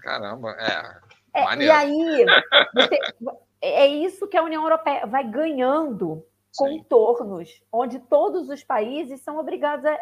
[0.00, 1.07] Caramba, é.
[1.38, 2.26] É e aí,
[2.74, 2.98] você,
[3.60, 6.64] é isso que a União Europeia vai ganhando Sim.
[6.64, 9.98] contornos, onde todos os países são obrigados a,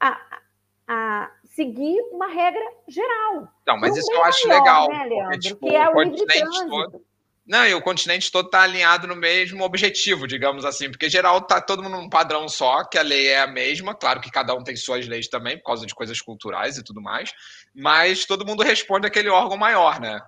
[0.00, 0.40] a,
[0.86, 3.48] a seguir uma regra geral.
[3.66, 4.88] Não, mas isso eu acho maior, legal.
[4.88, 7.08] Né, Leandro, porque, tipo, que é o, o continente todo.
[7.48, 11.62] Não, e o continente todo está alinhado no mesmo objetivo, digamos assim, porque geral tá
[11.62, 14.62] todo mundo num padrão só, que a lei é a mesma, claro que cada um
[14.62, 17.32] tem suas leis também, por causa de coisas culturais e tudo mais,
[17.74, 20.20] mas todo mundo responde àquele órgão maior, né?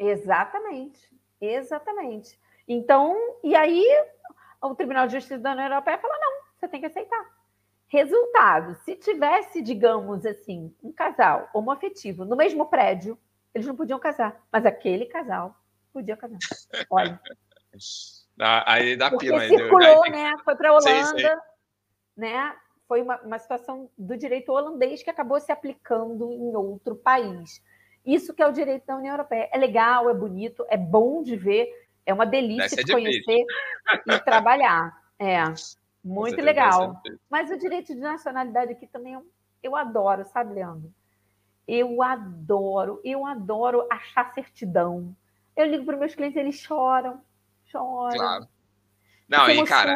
[0.00, 2.40] Exatamente, exatamente.
[2.66, 3.86] Então, e aí
[4.62, 7.22] o Tribunal de Justiça da União Europeia fala: não, você tem que aceitar.
[7.86, 13.18] Resultado: se tivesse, digamos assim, um casal homoafetivo no mesmo prédio,
[13.54, 15.54] eles não podiam casar, mas aquele casal
[15.92, 16.38] podia casar.
[16.88, 17.20] Olha.
[18.66, 19.40] aí dá Porque pila.
[19.40, 20.32] circulou, aí, né?
[20.42, 21.36] Foi para a Holanda, sim, sim.
[22.16, 22.56] né?
[22.88, 27.62] Foi uma, uma situação do direito holandês que acabou se aplicando em outro país.
[28.04, 29.48] Isso que é o direito da União Europeia.
[29.52, 31.68] É legal, é bonito, é bom de ver,
[32.04, 33.44] é uma delícia de conhecer
[34.06, 34.98] e trabalhar.
[35.22, 35.44] É.
[36.02, 36.98] Muito legal.
[37.28, 39.26] Mas o direito de nacionalidade aqui também eu,
[39.62, 40.90] eu adoro, sabe, Leandro?
[41.68, 45.14] Eu adoro, eu adoro achar certidão.
[45.54, 47.22] Eu ligo para meus clientes, eles choram,
[47.66, 48.16] choram.
[48.16, 48.48] Claro.
[49.28, 49.94] Não, e cara,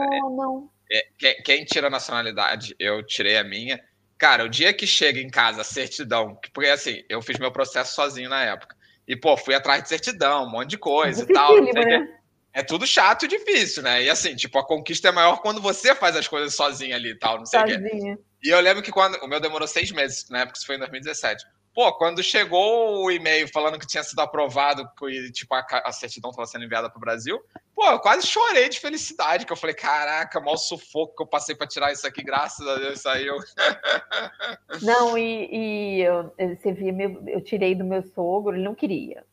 [0.93, 3.83] é, é, quem tira a nacionalidade, eu tirei a minha.
[4.25, 7.95] Cara, o dia que chega em casa a certidão, porque assim, eu fiz meu processo
[7.95, 8.75] sozinho na época.
[9.07, 11.61] E, pô, fui atrás de certidão, um monte de coisa e tal.
[11.61, 12.09] Né?
[12.55, 14.03] é tudo chato e difícil, né?
[14.03, 17.19] E assim, tipo, a conquista é maior quando você faz as coisas sozinho ali e
[17.19, 18.17] tal, não sei o quê.
[18.43, 19.23] E eu lembro que quando.
[19.23, 21.45] O meu demorou seis meses, na época, isso foi em 2017.
[21.75, 26.31] Pô, quando chegou o e-mail falando que tinha sido aprovado e, tipo, a, a certidão
[26.31, 27.43] estava sendo enviada para o Brasil,
[27.75, 31.55] pô, eu quase chorei de felicidade, que eu falei, caraca, mal sufoco que eu passei
[31.55, 33.35] para tirar isso aqui, graças a Deus saiu.
[34.83, 39.25] Não, e, e eu, você via, meu, eu tirei do meu sogro, ele não queria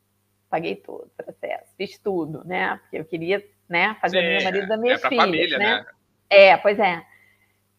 [0.52, 2.78] paguei todo o processo, fiz tudo, né?
[2.82, 5.76] Porque eu queria, né, fazer Sim, a minha marido da minha é filha, família, né?
[5.78, 5.86] né?
[6.30, 7.02] É, pois é.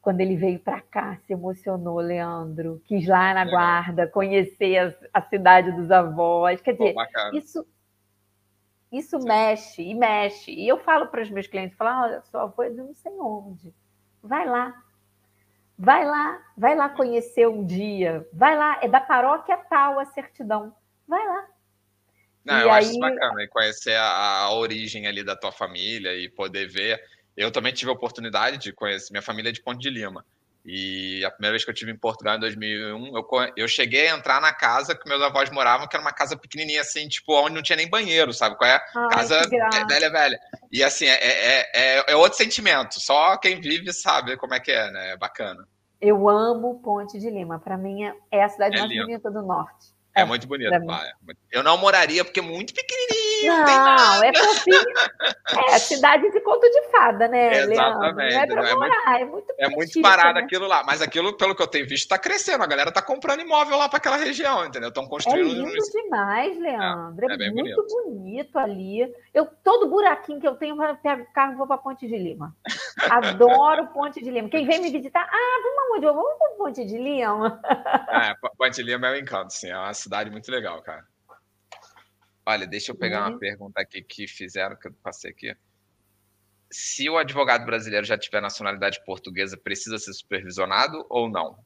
[0.02, 2.82] Quando ele veio para cá, se emocionou, Leandro.
[2.84, 3.60] Quis lá na Legal.
[3.60, 6.60] guarda, conhecer a, a, cidade dos avós.
[6.60, 7.64] Quer dizer, Pô, isso
[8.92, 9.26] isso Sim.
[9.26, 10.50] mexe e mexe.
[10.52, 13.12] E eu falo para os meus clientes, falo, olha, sua avó é de não sei
[13.12, 13.72] onde.
[14.22, 14.84] Vai lá.
[15.78, 18.28] Vai lá, vai lá conhecer um dia.
[18.32, 20.76] Vai lá, é da paróquia tal a certidão.
[21.08, 21.46] Vai lá.
[22.44, 22.84] Não, e eu aí...
[22.84, 27.02] acho bacana, e conhecer a, a, origem ali da tua família e poder ver.
[27.36, 30.24] Eu também tive a oportunidade de conhecer minha família é de Ponte de Lima.
[30.64, 33.26] E a primeira vez que eu tive em Portugal, em 2001, eu,
[33.56, 36.82] eu cheguei a entrar na casa que meus avós moravam, que era uma casa pequenininha,
[36.82, 38.56] assim, tipo, onde não tinha nem banheiro, sabe?
[38.56, 38.80] Qual é?
[38.94, 39.40] Ai, casa
[39.88, 40.38] velha, velha.
[40.70, 43.00] E, assim, é, é, é, é, outro sentimento.
[43.00, 45.12] Só quem vive sabe como é que é, né?
[45.12, 45.66] É bacana.
[46.00, 47.58] Eu amo Ponte de Lima.
[47.58, 49.06] Para mim, é a cidade é mais lindo.
[49.06, 49.92] bonita do Norte.
[50.14, 50.72] É, é muito bonito.
[50.72, 51.12] É
[51.50, 53.21] eu não moraria porque é muito pequenininho.
[53.46, 54.82] Não, não é fofinho.
[55.68, 57.58] é cidade de conto de fada, né?
[57.58, 58.34] Exatamente.
[58.34, 58.56] Leandro?
[58.56, 60.44] Não é, não, morar, é, muito, é muito, é muito parado né?
[60.44, 60.82] aquilo lá.
[60.84, 62.64] Mas aquilo, pelo que eu tenho visto, está crescendo.
[62.64, 64.88] A galera tá comprando imóvel lá para aquela região, entendeu?
[64.88, 65.50] Estão construindo.
[65.50, 67.26] É lindo demais, Leandro.
[67.30, 68.04] É, é, é muito bonito.
[68.04, 68.58] bonito.
[68.58, 69.14] ali.
[69.32, 72.16] Eu, todo buraquinho que eu tenho, eu pego o carro e vou para Ponte de
[72.16, 72.54] Lima.
[73.10, 74.48] Adoro Ponte de Lima.
[74.48, 76.06] Quem vem me visitar, ah, vamos aonde?
[76.06, 77.60] Vamos para Ponte de Lima.
[78.08, 79.70] É, Ponte de Lima é um encanto, sim.
[79.70, 81.11] É uma cidade muito legal, cara.
[82.44, 83.38] Olha, deixa eu pegar uma uhum.
[83.38, 85.54] pergunta aqui que fizeram, que eu passei aqui.
[86.70, 91.58] Se o advogado brasileiro já tiver nacionalidade portuguesa, precisa ser supervisionado ou não?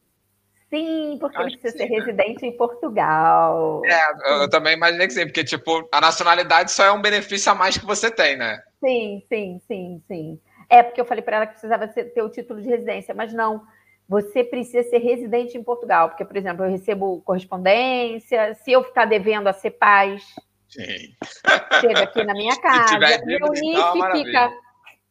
[0.68, 1.98] Sim, porque ele precisa sim, ser né?
[1.98, 3.82] residente em Portugal.
[3.84, 7.52] É, eu, eu, também imaginei que sim, porque, tipo, a nacionalidade só é um benefício
[7.52, 8.60] a mais que você tem, né?
[8.84, 10.40] Sim, sim, sim, sim.
[10.68, 13.64] É, porque eu falei para ela que precisava ter o título de residência, mas não
[14.08, 19.04] você precisa ser residente em Portugal, porque, por exemplo, eu recebo correspondência, se eu ficar
[19.04, 20.24] devendo a ser paz,
[20.68, 24.52] chega aqui na minha casa, meu NIF fica,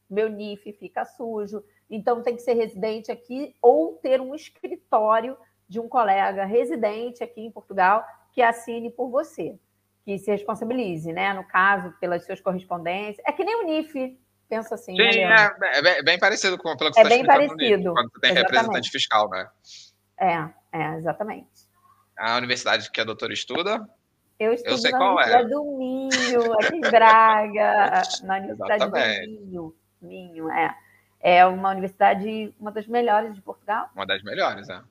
[0.09, 5.37] meu NIF fica sujo, então tem que ser residente aqui ou ter um escritório
[5.67, 9.57] de um colega residente aqui em Portugal que assine por você,
[10.03, 11.33] que se responsabilize, né?
[11.33, 13.23] No caso, pelas suas correspondências.
[13.25, 14.95] É que nem o NIF, Pensa assim.
[14.95, 17.93] Sim, né, é, é, bem, é, bem parecido com pelo que é você bem parecido.
[17.93, 18.37] quando você tem exatamente.
[18.37, 19.49] representante fiscal, né?
[20.19, 21.49] É, é, exatamente.
[22.17, 23.87] A universidade que a doutora estuda?
[24.39, 25.49] Eu estudo Eu na qual Universidade é.
[25.49, 29.27] do Minho, aqui em Braga, na Universidade exatamente.
[29.27, 29.75] do Minho.
[30.01, 30.75] Minho, é.
[31.19, 33.89] É uma universidade, uma das melhores de Portugal.
[33.95, 34.81] Uma das melhores, é.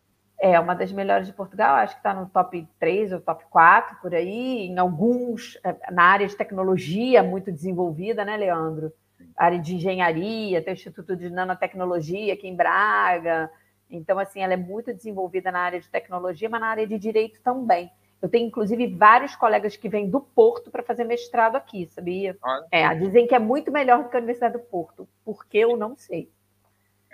[0.41, 3.99] É, uma das melhores de Portugal, acho que está no top 3 ou top 4,
[4.01, 8.93] por aí, em alguns, é, na área de tecnologia muito desenvolvida, né, Leandro?
[9.37, 13.51] área de engenharia, tem o Instituto de Nanotecnologia aqui em Braga.
[13.91, 17.41] Então, assim, ela é muito desenvolvida na área de tecnologia, mas na área de direito
[17.43, 17.91] também.
[18.23, 22.37] Eu tenho, inclusive, vários colegas que vêm do Porto para fazer mestrado aqui, sabia?
[22.71, 25.97] É, dizem que é muito melhor do que a Universidade do Porto, porque eu não
[25.97, 26.31] sei.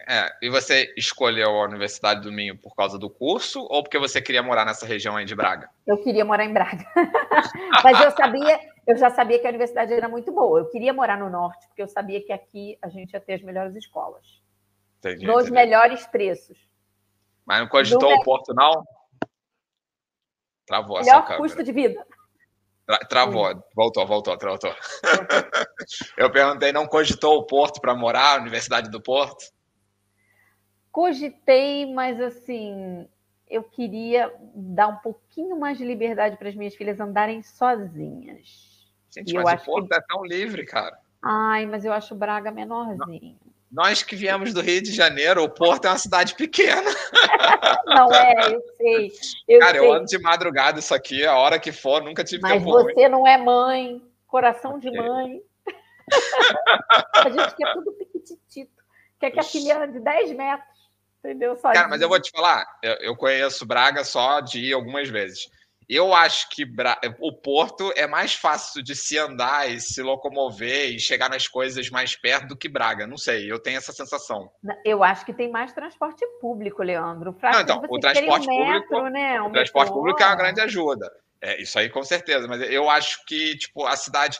[0.08, 4.20] É, e você escolheu a Universidade do Minho por causa do curso ou porque você
[4.20, 5.68] queria morar nessa região aí de Braga?
[5.86, 6.84] Eu queria morar em Braga.
[7.84, 10.60] Mas eu sabia, eu já sabia que a universidade era muito boa.
[10.60, 13.42] Eu queria morar no norte, porque eu sabia que aqui a gente ia ter as
[13.42, 14.40] melhores escolas.
[14.98, 15.52] Entendi, nos entendi.
[15.52, 16.58] melhores preços.
[17.44, 18.84] Mas não cogitou o Porto, não?
[20.70, 22.06] Travou Melhor essa custo de vida.
[22.86, 23.60] Tra travou, Sim.
[23.74, 24.72] voltou, voltou, voltou.
[26.16, 29.52] eu perguntei, não cogitou o Porto para morar, a Universidade do Porto?
[30.92, 33.08] Cogitei, mas assim,
[33.48, 38.88] eu queria dar um pouquinho mais de liberdade para as minhas filhas andarem sozinhas.
[39.12, 39.94] Gente, mas o Porto que...
[39.96, 40.96] é tão livre, cara.
[41.20, 43.36] Ai, mas eu acho Braga menorzinho.
[43.70, 46.90] Nós que viemos do Rio de Janeiro, o Porto é uma cidade pequena.
[47.86, 49.12] Não é, eu sei.
[49.46, 49.86] Eu cara, sei.
[49.86, 52.70] eu ando de madrugada isso aqui, a hora que for, nunca tive mas tempo.
[52.70, 53.08] Você ruim.
[53.08, 55.40] não é mãe, coração de mãe.
[57.14, 58.72] a gente quer tudo piquititito.
[59.20, 60.80] Quer que a filha ande 10 metros.
[61.18, 61.54] Entendeu?
[61.56, 65.08] Só Cara, mas eu vou te falar, eu, eu conheço Braga só de ir algumas
[65.08, 65.48] vezes.
[65.92, 66.64] Eu acho que
[67.18, 71.90] o Porto é mais fácil de se andar e se locomover e chegar nas coisas
[71.90, 73.08] mais perto do que Braga.
[73.08, 74.48] Não sei, eu tenho essa sensação.
[74.84, 77.32] Eu acho que tem mais transporte público, Leandro.
[77.32, 79.42] Pra Não, então, o transporte um metro, público, né?
[79.42, 81.10] um o transporte público é uma grande ajuda.
[81.40, 82.46] É, isso aí com certeza.
[82.46, 84.38] Mas eu acho que tipo a cidade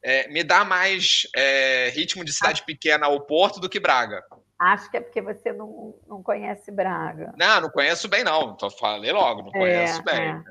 [0.00, 2.66] é, me dá mais é, ritmo de cidade ah.
[2.66, 4.22] pequena ao Porto do que Braga.
[4.58, 7.34] Acho que é porque você não, não conhece Braga.
[7.36, 8.52] Não, não conheço bem, não.
[8.52, 10.44] Então falei logo, não conheço é, bem.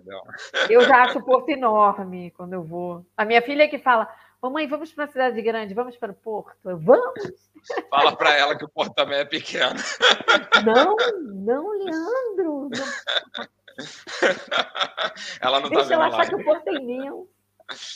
[0.54, 0.74] É.
[0.74, 3.06] Eu já acho o Porto enorme quando eu vou.
[3.16, 4.10] A minha filha é que fala:
[4.42, 6.70] Mamãe, vamos para a cidade grande, vamos para o Porto.
[6.70, 7.50] Eu, vamos!
[7.90, 9.80] Fala para ela que o Porto também é pequeno.
[10.66, 12.70] Não, não, Leandro.
[12.70, 13.48] Não.
[15.40, 17.30] Ela não Deixa tá vendo ela achar que o Porto é imenso.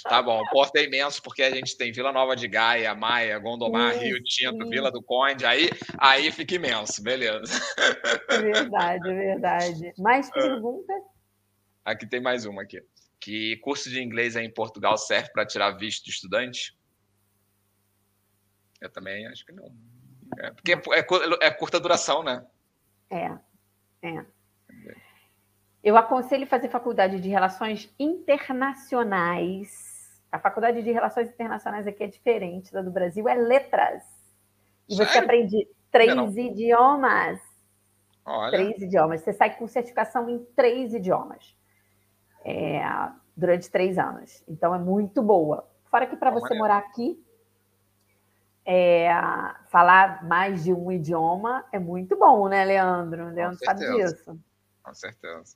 [0.03, 3.38] Tá bom, o Porto é imenso porque a gente tem Vila Nova de Gaia, Maia,
[3.38, 4.70] Gondomar, sim, Rio Tinto, sim.
[4.70, 7.53] Vila do Conde, aí, aí fica imenso, beleza.
[8.30, 9.93] É verdade, é verdade.
[9.97, 10.34] Mais ah.
[10.34, 11.03] perguntas?
[11.84, 12.82] Aqui tem mais uma aqui.
[13.20, 16.78] Que curso de inglês em Portugal serve para tirar visto de estudante?
[18.80, 19.76] Eu também acho que não.
[20.39, 22.45] É, porque é, é, é curta duração, né?
[23.09, 23.38] É,
[24.07, 24.26] é.
[25.88, 30.21] Eu aconselho fazer faculdade de Relações Internacionais.
[30.29, 34.03] A faculdade de Relações Internacionais aqui é diferente da do Brasil, é letras.
[34.89, 35.09] E Sério?
[35.09, 36.29] você aprende três não.
[36.29, 37.39] idiomas.
[38.25, 38.51] Olha.
[38.51, 39.21] Três idiomas.
[39.21, 41.55] Você sai com certificação em três idiomas.
[42.43, 42.81] É,
[43.33, 44.43] durante três anos.
[44.45, 45.71] Então é muito boa.
[45.85, 47.17] Fora que para você morar aqui,
[48.65, 49.09] é,
[49.69, 53.29] falar mais de um idioma é muito bom, né, Leandro?
[53.29, 54.38] Leandro sabe disso.
[54.83, 55.55] Com certeza.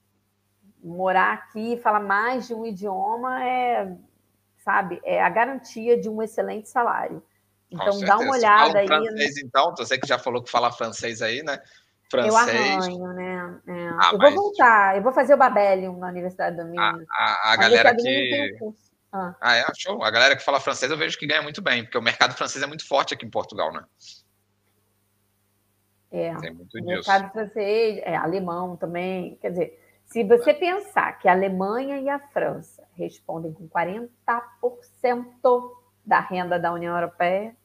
[0.83, 3.95] Morar aqui e falar mais de um idioma é,
[4.57, 7.21] sabe, é a garantia de um excelente salário.
[7.69, 8.87] Então, dá uma olhada aí.
[8.87, 11.59] francês, então, você que já falou que fala francês aí, né?
[12.09, 12.33] Francês.
[12.33, 13.61] Eu arranho, né?
[13.67, 13.89] É.
[14.01, 17.05] Ah, eu vou voltar, eu vou fazer o Babelium na Universidade do Minas.
[17.09, 18.57] A, a, a galera que
[19.13, 19.35] ah.
[19.41, 19.65] ah, é?
[19.77, 20.03] Show.
[20.03, 22.63] A galera que fala francês eu vejo que ganha muito bem, porque o mercado francês
[22.63, 23.83] é muito forte aqui em Portugal, né?
[26.11, 26.35] É.
[26.35, 27.09] Tem muito o disso.
[27.09, 29.37] mercado francês, é, alemão também.
[29.41, 34.09] Quer dizer, se você pensar que a Alemanha e a França respondem com 40%
[36.05, 37.55] da renda da União Europeia.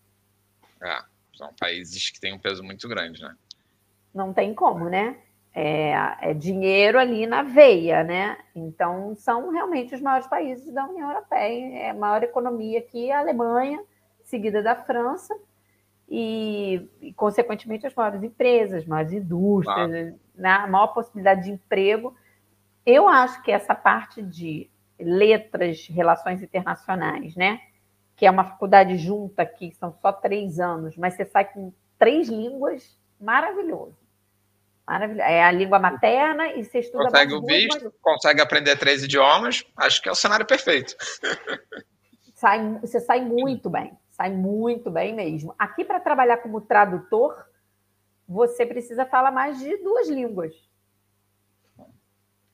[0.82, 1.02] É,
[1.34, 3.34] são países que têm um peso muito grande, né?
[4.14, 5.18] Não tem como, né?
[5.58, 8.36] é, é, dinheiro ali na veia, né?
[8.54, 11.78] Então, são realmente os maiores países da União Europeia.
[11.78, 13.82] É a maior economia aqui a Alemanha,
[14.22, 15.34] seguida da França,
[16.06, 20.50] e, e consequentemente, as maiores empresas, as maiores indústrias, né?
[20.50, 22.14] a maior possibilidade de emprego.
[22.86, 27.60] Eu acho que essa parte de letras, relações internacionais, né?
[28.14, 32.28] Que é uma faculdade junta aqui, são só três anos, mas você sai com três
[32.28, 33.98] línguas, maravilhoso.
[34.86, 35.22] Maravilha.
[35.22, 40.00] É a língua materna e você estuda consegue o visto, consegue aprender três idiomas, acho
[40.00, 40.94] que é o cenário perfeito.
[42.36, 45.54] Sai, você sai muito bem, sai muito bem mesmo.
[45.58, 47.34] Aqui, para trabalhar como tradutor,
[48.28, 50.52] você precisa falar mais de duas línguas.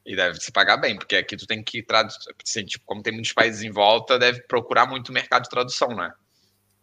[0.05, 3.13] E deve se pagar bem, porque aqui tu tem que traduzir, assim, tipo, como tem
[3.13, 6.13] muitos países em volta, deve procurar muito mercado de tradução, né?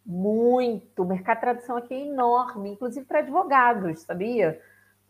[0.04, 1.02] Muito.
[1.02, 4.58] O mercado de tradução aqui é enorme, inclusive para advogados, sabia?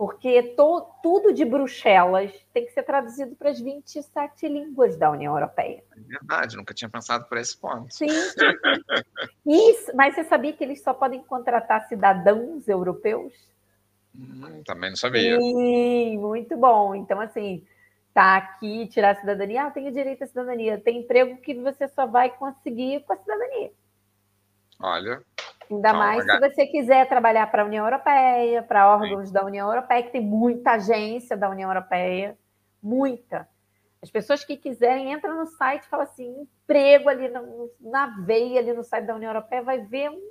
[0.00, 5.34] porque to, tudo de Bruxelas tem que ser traduzido para as 27 línguas da União
[5.34, 5.84] Europeia.
[5.94, 7.92] É verdade, nunca tinha pensado por esse ponto.
[7.92, 8.06] Sim.
[9.44, 13.34] Isso, mas você sabia que eles só podem contratar cidadãos europeus?
[14.18, 15.38] Hum, também não sabia.
[15.38, 16.94] Sim, muito bom.
[16.94, 17.62] Então, assim,
[18.12, 20.78] tá aqui, tirar a cidadania, ah, tenho direito à cidadania.
[20.78, 23.70] Tem emprego que você só vai conseguir com a cidadania.
[24.78, 25.22] Olha,
[25.70, 29.34] Ainda mais se você quiser trabalhar para a União Europeia, para órgãos Sim.
[29.34, 32.36] da União Europeia, que tem muita agência da União Europeia,
[32.82, 33.48] muita.
[34.02, 38.58] As pessoas que quiserem, entra no site e fala assim, emprego ali no, na veia,
[38.58, 40.29] ali no site da União Europeia, vai ver um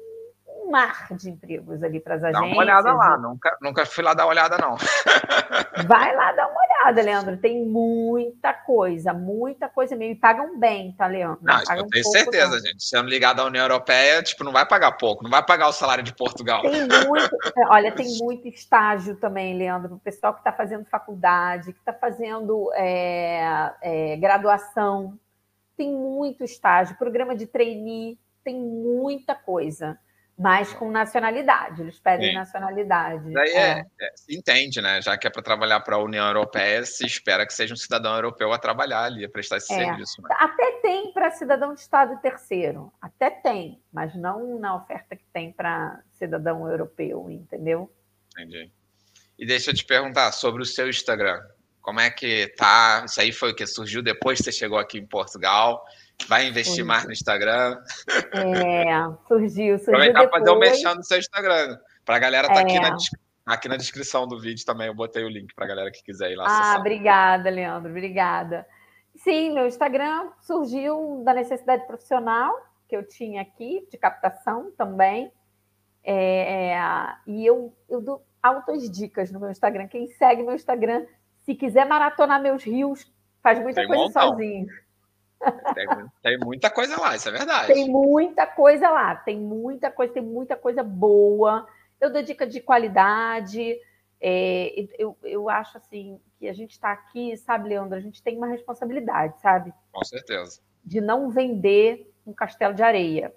[0.59, 2.49] um mar de empregos ali para as agências.
[2.49, 4.75] Dá uma olhada lá, nunca, nunca fui lá dar uma olhada, não.
[5.87, 7.37] Vai lá dar uma olhada, Leandro.
[7.37, 10.13] Tem muita coisa, muita coisa mesmo.
[10.13, 11.39] E pagam bem, tá, Leandro?
[11.41, 12.59] Não, eu tenho certeza, não.
[12.59, 12.83] gente.
[12.83, 16.03] Sendo ligado à União Europeia, tipo, não vai pagar pouco, não vai pagar o salário
[16.03, 16.61] de Portugal.
[16.61, 17.37] Tem muito,
[17.69, 22.71] olha, tem muito estágio também, Leandro, o pessoal que está fazendo faculdade, que está fazendo
[22.73, 25.17] é, é, graduação.
[25.77, 29.97] Tem muito estágio, programa de trainee, tem muita coisa
[30.39, 32.35] mas com nacionalidade, eles pedem Sim.
[32.35, 33.33] nacionalidade.
[33.33, 33.85] Daí é.
[33.99, 35.01] É, se entende, né?
[35.01, 38.15] Já que é para trabalhar para a União Europeia, se espera que seja um cidadão
[38.15, 39.83] europeu a trabalhar ali, a prestar esse é.
[39.83, 40.21] serviço.
[40.21, 40.29] Né?
[40.39, 45.51] Até tem para cidadão de Estado terceiro, até tem, mas não na oferta que tem
[45.51, 47.93] para cidadão europeu, entendeu?
[48.31, 48.71] Entendi.
[49.37, 51.41] E deixa eu te perguntar sobre o seu Instagram.
[51.81, 53.03] Como é que tá?
[53.05, 55.83] Isso aí foi o que surgiu depois que você chegou aqui em Portugal.
[56.27, 57.81] Vai investir mais no Instagram.
[58.33, 58.85] É,
[59.27, 60.39] surgiu, surgiu Aproveitar depois.
[60.39, 61.77] fazer um mexão no seu Instagram.
[62.05, 62.63] Para a galera tá é.
[62.63, 62.97] aqui, na,
[63.45, 66.31] aqui na descrição do vídeo também, eu botei o link para a galera que quiser
[66.31, 66.45] ir lá.
[66.47, 68.65] Ah, obrigada, Leandro, obrigada.
[69.15, 72.53] Sim, meu Instagram surgiu da necessidade profissional
[72.87, 75.31] que eu tinha aqui, de captação também.
[76.03, 79.87] É, é, e eu, eu dou altas dicas no meu Instagram.
[79.87, 81.05] Quem segue meu Instagram,
[81.41, 83.11] se quiser maratonar meus rios,
[83.43, 84.29] faz muita Tem coisa montão.
[84.29, 84.67] sozinho.
[85.73, 85.87] Tem,
[86.21, 87.73] tem, muita coisa lá, isso é verdade.
[87.73, 91.67] Tem muita coisa lá, tem muita coisa, tem muita coisa boa.
[91.99, 93.77] Eu dou dica de qualidade.
[94.21, 97.97] É, eu, eu acho assim que a gente está aqui, sabe, Leandro?
[97.97, 99.73] A gente tem uma responsabilidade, sabe?
[99.91, 100.61] Com certeza.
[100.83, 103.33] De não vender um castelo de areia.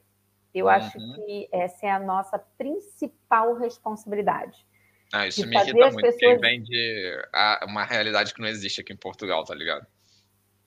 [0.54, 0.72] Eu uhum.
[0.72, 4.66] acho que essa é a nossa principal responsabilidade.
[5.12, 6.16] Ah, isso me irrita muito, pessoas...
[6.16, 7.16] quem vende
[7.66, 9.86] uma realidade que não existe aqui em Portugal, tá ligado?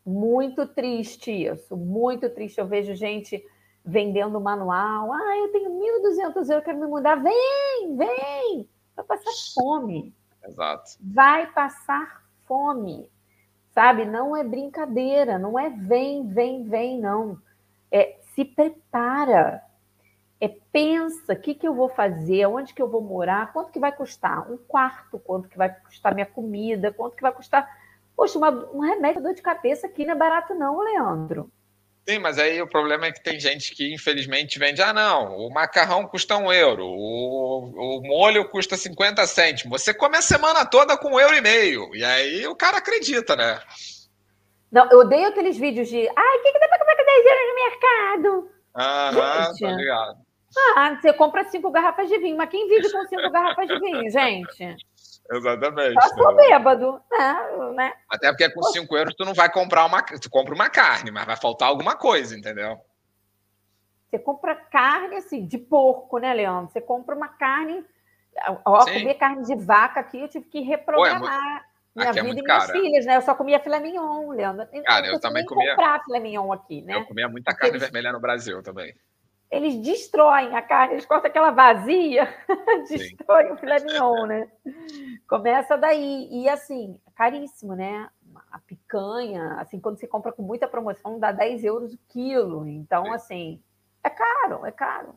[0.05, 2.59] Muito triste isso, muito triste.
[2.59, 3.43] Eu vejo gente
[3.83, 5.11] vendendo manual.
[5.11, 7.15] Ah, eu tenho 1.200 euros, eu quero me mudar.
[7.15, 8.69] Vem, vem!
[8.95, 10.13] Vai passar fome.
[10.47, 10.91] Exato.
[11.01, 13.09] Vai passar fome,
[13.71, 14.05] sabe?
[14.05, 17.39] Não é brincadeira, não é vem, vem, vem, não.
[17.91, 19.63] É se prepara,
[20.39, 23.79] é pensa, o que, que eu vou fazer, onde que eu vou morar, quanto que
[23.79, 27.67] vai custar um quarto, quanto que vai custar minha comida, quanto que vai custar...
[28.15, 31.51] Poxa, uma, um remédio dor de cabeça aqui não é barato não, Leandro.
[32.07, 35.51] Sim, mas aí o problema é que tem gente que infelizmente vende, ah não, o
[35.51, 40.95] macarrão custa um euro, o, o molho custa 50 cêntimos, você come a semana toda
[40.97, 43.59] com um euro e meio, e aí o cara acredita, né?
[44.71, 47.25] Não, eu odeio aqueles vídeos de, ai, o que, que dá pra comer com 10
[47.25, 48.51] euros no mercado?
[48.75, 50.25] Aham, tá ligado.
[50.75, 54.09] Ah, você compra cinco garrafas de vinho, mas quem vive com cinco garrafas de vinho,
[54.11, 54.75] gente?
[55.31, 56.01] Exatamente.
[56.01, 57.73] Só sou bêbado, né?
[57.75, 57.93] né?
[58.09, 60.01] Até porque com cinco euros tu não vai comprar uma.
[60.03, 62.79] Tu compra uma carne, mas vai faltar alguma coisa, entendeu?
[64.09, 66.71] Você compra carne, assim, de porco, né, Leandro?
[66.71, 67.83] Você compra uma carne.
[68.65, 68.99] Ó, Sim.
[68.99, 71.19] comer carne de vaca aqui, eu tive que reprogramar.
[71.19, 71.75] Pô, é muito...
[71.95, 72.79] Minha aqui é vida é e minhas cara.
[72.79, 73.15] filhas, né?
[73.15, 74.67] Eu só comia filé mignon, Leandro.
[74.83, 75.69] Cara, eu, eu também comia.
[75.69, 76.95] comprar filé mignon aqui, né?
[76.95, 78.93] Eu comia muita carne vermelha no Brasil também
[79.51, 82.27] eles destroem a carne, eles cortam aquela vazia,
[82.89, 84.51] destroem o filé mignon, né?
[85.27, 86.27] Começa daí.
[86.31, 88.09] E assim, caríssimo, né?
[88.51, 92.67] A picanha, assim, quando você compra com muita promoção, dá 10 euros o quilo.
[92.67, 93.13] Então, Sim.
[93.13, 93.63] assim,
[94.03, 95.15] é caro, é caro.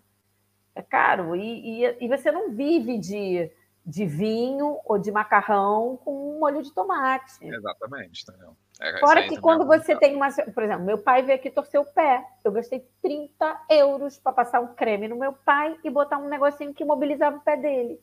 [0.75, 1.35] É caro.
[1.35, 3.51] E, e, e você não vive de
[3.89, 7.43] de vinho ou de macarrão com um molho de tomate.
[7.43, 8.55] Exatamente, entendeu?
[8.81, 10.31] É, Fora que quando você tem uma.
[10.31, 12.25] Por exemplo, meu pai veio aqui torcer o pé.
[12.45, 16.73] Eu gastei 30 euros para passar um creme no meu pai e botar um negocinho
[16.73, 18.01] que mobilizava o pé dele.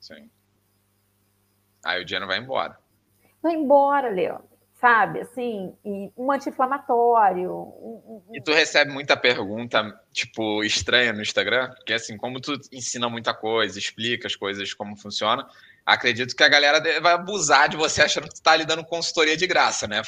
[0.00, 0.30] Sim.
[1.84, 2.78] Aí o dinheiro vai embora.
[3.42, 4.54] Vai embora, Leandro
[4.84, 5.20] sabe?
[5.20, 7.50] Assim, e um anti-inflamatório.
[7.50, 8.34] Um, um...
[8.34, 11.70] E tu recebe muita pergunta, tipo, estranha no Instagram?
[11.70, 15.48] Porque, assim, como tu ensina muita coisa, explica as coisas como funciona,
[15.84, 19.36] acredito que a galera vai abusar de você achando que tu tá ali dando consultoria
[19.36, 20.02] de graça, né?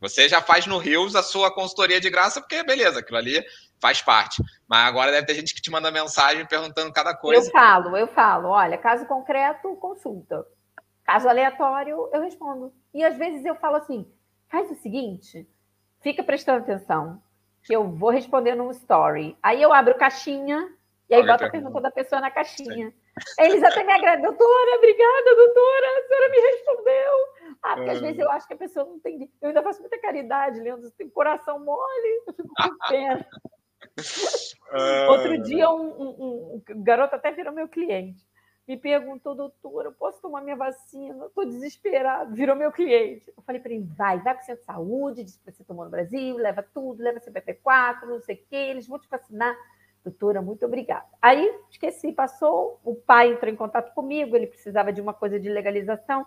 [0.00, 3.42] Você já faz no Rios a sua consultoria de graça, porque, beleza, aquilo ali
[3.80, 4.42] faz parte.
[4.68, 7.46] Mas agora deve ter gente que te manda mensagem perguntando cada coisa.
[7.46, 10.44] Eu falo, eu falo, olha, caso concreto, consulta.
[11.04, 12.72] Caso aleatório, eu respondo.
[12.92, 14.06] E às vezes eu falo assim:
[14.48, 15.46] faz o seguinte,
[16.00, 17.22] fica prestando atenção,
[17.62, 19.36] que eu vou responder num story.
[19.42, 20.68] Aí eu abro caixinha
[21.08, 22.90] e aí Olha boto a pergunta da pessoa na caixinha.
[22.90, 23.03] Sim.
[23.38, 27.12] Eles até me agradecem, doutora, obrigada, doutora, a senhora me respondeu.
[27.62, 29.30] Ah, porque às vezes eu acho que a pessoa não tem.
[29.40, 33.26] Eu ainda faço muita caridade, Leandro, tem coração mole, eu fico com pena.
[35.08, 38.26] Outro dia, um, um, um garoto até virou meu cliente
[38.66, 41.26] me perguntou, doutora, eu posso tomar minha vacina?
[41.26, 42.34] Estou desesperado.
[42.34, 43.30] Virou meu cliente.
[43.36, 45.84] Eu falei para ele, vai, vai para o centro de saúde, diz que você tomou
[45.84, 49.54] no Brasil, leva tudo, leva CPP4, não sei o quê, eles vão te vacinar.
[50.04, 51.06] Doutora, muito obrigada.
[51.20, 55.48] Aí, esqueci, passou, o pai entrou em contato comigo, ele precisava de uma coisa de
[55.48, 56.26] legalização.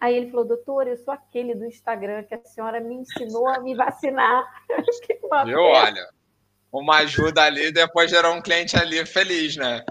[0.00, 3.60] Aí ele falou, doutora, eu sou aquele do Instagram que a senhora me ensinou a
[3.60, 4.44] me vacinar.
[5.46, 6.04] Viu, olha,
[6.72, 9.84] uma ajuda ali, depois gerou um cliente ali feliz, né?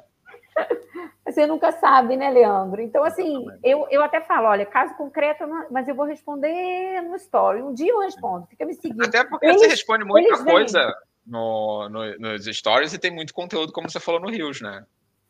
[1.26, 2.82] Você nunca sabe, né, Leandro?
[2.82, 7.62] Então, assim, eu, eu até falo, olha, caso concreto, mas eu vou responder no story.
[7.62, 9.06] Um dia eu respondo, fica me seguindo.
[9.06, 10.94] Até porque eles, você responde muita coisa
[11.26, 14.86] no, no, nos stories e tem muito conteúdo, como você falou no Rios, né?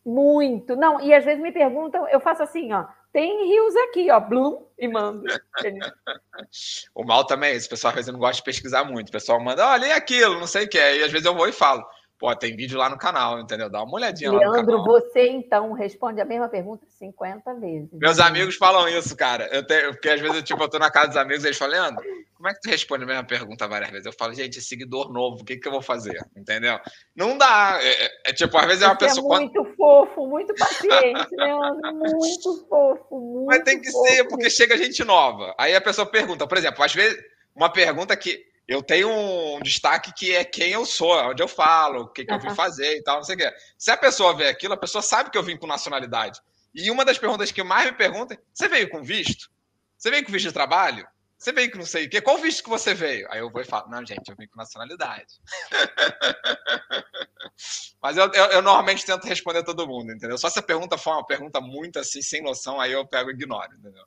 [0.06, 0.76] Muito.
[0.76, 4.64] Não, e às vezes me perguntam, eu faço assim, ó, tem rios aqui, ó, Bloom,
[4.78, 5.24] e mando.
[6.96, 9.10] o mal também é esse, o pessoal às vezes não gosta de pesquisar muito.
[9.10, 10.78] O pessoal manda, olha, e aquilo, não sei o que.
[10.78, 11.86] E às vezes eu vou e falo.
[12.22, 13.68] Pô, tem vídeo lá no canal, entendeu?
[13.68, 14.84] Dá uma olhadinha Leandro, lá canal.
[14.86, 17.90] você então responde a mesma pergunta 50 vezes.
[17.94, 19.50] Meus amigos falam isso, cara.
[19.52, 21.58] Eu tenho, porque às vezes eu, tipo, eu tô na casa dos amigos e eles
[21.58, 22.06] falam, Leandro,
[22.36, 24.06] como é que tu responde a mesma pergunta várias vezes?
[24.06, 26.24] Eu falo, gente, é seguidor novo, o que, que eu vou fazer?
[26.38, 26.80] Entendeu?
[27.16, 27.80] Não dá.
[27.82, 29.38] É, é, é tipo, às vezes é uma você pessoa.
[29.38, 29.76] É muito quando...
[29.76, 31.96] fofo, muito paciente, Leandro.
[31.96, 34.08] Muito fofo, muito Mas tem que fofo.
[34.08, 35.56] ser, porque chega gente nova.
[35.58, 37.20] Aí a pessoa pergunta, por exemplo, às vezes,
[37.56, 42.04] uma pergunta que eu tenho um destaque que é quem eu sou, onde eu falo,
[42.04, 42.38] o que, que uhum.
[42.38, 43.54] eu vim fazer e tal, não sei o quê.
[43.78, 46.40] Se a pessoa vê aquilo, a pessoa sabe que eu vim com nacionalidade.
[46.74, 49.50] E uma das perguntas que mais me perguntam é: você veio com visto?
[49.98, 51.06] Você veio com visto de trabalho?
[51.38, 52.22] Você veio com não sei o quê?
[52.22, 53.28] Qual visto que você veio?
[53.32, 55.34] Aí eu vou e falo: não, gente, eu vim com nacionalidade.
[58.02, 60.38] Mas eu, eu, eu, normalmente tento responder todo mundo, entendeu?
[60.38, 63.34] Só se a pergunta for uma pergunta muito assim, sem noção, aí eu pego e
[63.34, 64.06] ignoro, entendeu?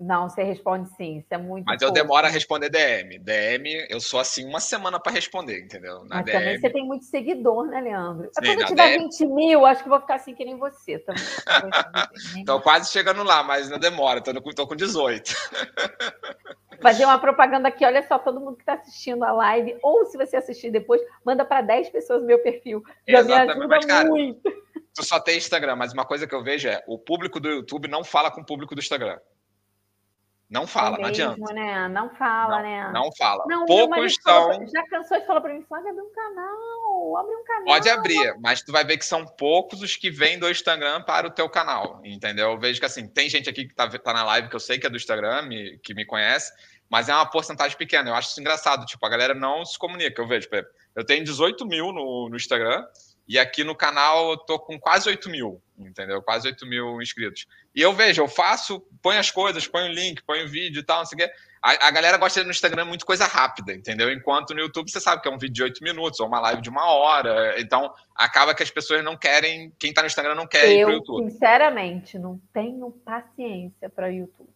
[0.00, 1.66] Não, você responde sim, isso é muito.
[1.66, 1.90] Mas pouco.
[1.90, 3.18] eu demoro a responder DM.
[3.18, 6.04] DM, eu sou assim uma semana para responder, entendeu?
[6.06, 6.38] Na Mas DM...
[6.38, 8.30] também você tem muito seguidor, né, Leandro?
[8.32, 9.04] Sim, Quando eu tiver DM...
[9.04, 11.22] 20 mil, acho que vou ficar assim que nem você também.
[12.38, 15.34] Estou quase chegando lá, mas não demora, estou com 18.
[16.80, 20.16] Fazer uma propaganda aqui, olha só, todo mundo que está assistindo a live, ou se
[20.16, 22.82] você assistir depois, manda para 10 pessoas no meu perfil.
[23.06, 23.44] Já Exatamente.
[23.44, 24.50] me ajuda mas, cara, muito.
[24.94, 27.86] tu só tem Instagram, mas uma coisa que eu vejo é o público do YouTube
[27.86, 29.18] não fala com o público do Instagram.
[30.50, 31.54] Não fala, é mesmo, não adianta.
[31.54, 31.88] Né?
[31.88, 32.90] Não fala, não, né?
[32.92, 33.44] Não fala.
[33.46, 34.50] Não, Poucos estão.
[34.66, 37.64] Já cansou de falar para mim, Flávia, abre um canal, abre um canal.
[37.66, 41.28] Pode abrir, mas tu vai ver que são poucos os que vêm do Instagram para
[41.28, 42.50] o teu canal, entendeu?
[42.50, 44.76] Eu vejo que assim, tem gente aqui que tá, tá na live que eu sei
[44.76, 46.52] que é do Instagram, me, que me conhece,
[46.88, 48.10] mas é uma porcentagem pequena.
[48.10, 50.20] Eu acho isso engraçado, tipo, a galera não se comunica.
[50.20, 50.48] Eu vejo,
[50.96, 52.84] eu tenho 18 mil no, no Instagram,
[53.30, 56.20] e aqui no canal eu tô com quase 8 mil, entendeu?
[56.20, 57.46] Quase 8 mil inscritos.
[57.72, 60.82] E eu vejo, eu faço, ponho as coisas, ponho o link, ponho o vídeo e
[60.82, 61.32] tal, não sei o quê.
[61.62, 64.10] A, a, galera gosta no Instagram muito coisa rápida, entendeu?
[64.10, 66.60] Enquanto no YouTube você sabe que é um vídeo de 8 minutos ou uma live
[66.60, 67.54] de uma hora.
[67.60, 70.82] Então, acaba que as pessoas não querem, quem tá no Instagram não quer eu, ir
[70.82, 71.30] pro YouTube.
[71.30, 74.49] Sinceramente, não tenho paciência para YouTube.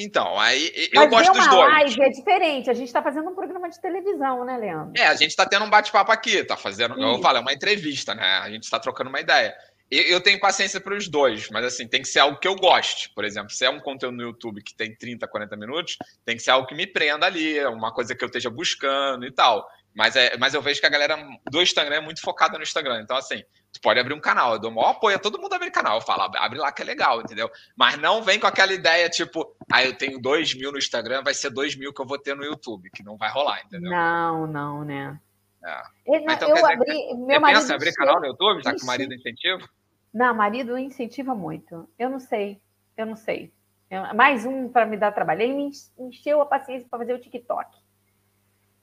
[0.00, 1.72] Então, aí eu Mas gosto dos dois.
[1.72, 2.70] Live é diferente.
[2.70, 4.92] A gente está fazendo um programa de televisão, né, Leandro?
[4.96, 6.94] É, a gente está tendo um bate-papo aqui, tá fazendo.
[6.94, 7.02] Isso.
[7.02, 8.38] Eu falo, é uma entrevista, né?
[8.38, 9.52] A gente está trocando uma ideia.
[9.90, 13.10] Eu tenho paciência para os dois, mas assim, tem que ser algo que eu goste.
[13.12, 16.42] Por exemplo, se é um conteúdo no YouTube que tem 30, 40 minutos, tem que
[16.42, 19.66] ser algo que me prenda ali, uma coisa que eu esteja buscando e tal.
[19.94, 21.16] Mas, é, mas eu vejo que a galera
[21.50, 23.00] do Instagram é muito focada no Instagram.
[23.02, 24.52] Então, assim, tu pode abrir um canal.
[24.52, 25.96] Eu dou maior apoio a todo mundo abrir canal.
[25.96, 27.50] Eu falo, abre lá que é legal, entendeu?
[27.76, 31.34] Mas não vem com aquela ideia, tipo, ah, eu tenho 2 mil no Instagram, vai
[31.34, 33.90] ser 2 mil que eu vou ter no YouTube, que não vai rolar, entendeu?
[33.90, 35.18] Não, não, né?
[35.64, 35.82] É.
[36.06, 39.12] então, eu abri, meu marido pensa em abrir canal no YouTube, já que o marido
[39.12, 39.68] incentiva?
[40.14, 41.88] Não, marido incentiva muito.
[41.98, 42.60] Eu não sei,
[42.96, 43.52] eu não sei.
[43.90, 45.42] Eu, mais um para me dar trabalho.
[45.42, 47.76] Ele me encheu a paciência para fazer o TikTok.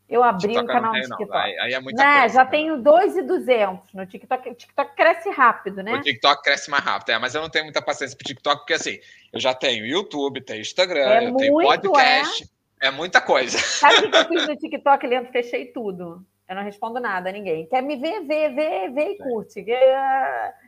[0.07, 1.33] Eu abri TikTok um canal no TikTok.
[1.33, 2.19] Aí, aí, é muita né?
[2.19, 2.51] coisa, Já né?
[2.51, 4.49] tenho 2,200 no TikTok.
[4.49, 5.93] O TikTok cresce rápido, né?
[5.93, 8.73] O TikTok cresce mais rápido, é, mas eu não tenho muita paciência para TikTok, porque
[8.73, 8.99] assim,
[9.33, 12.49] eu já tenho YouTube, tenho Instagram, é eu muito, tenho podcast.
[12.79, 12.87] É?
[12.87, 13.57] é muita coisa.
[13.57, 15.31] Sabe o que eu fiz no TikTok, Leandro?
[15.31, 16.23] Fechei tudo.
[16.47, 17.65] Eu não respondo nada a ninguém.
[17.65, 19.65] Quer me ver, vê, vê, vê e curte.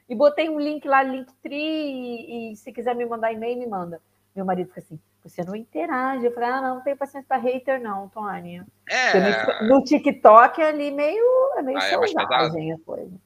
[0.09, 4.01] E botei um link lá, Linktree, e, e se quiser me mandar e-mail, me manda.
[4.35, 6.25] Meu marido fica assim, você não interage.
[6.25, 8.63] Eu falei, ah, não, não tenho paciência para hater, não, Tony.
[8.89, 9.63] É...
[9.63, 11.23] No, TikTok é ali meio,
[11.57, 13.19] é meio ah, é selvagem a coisa.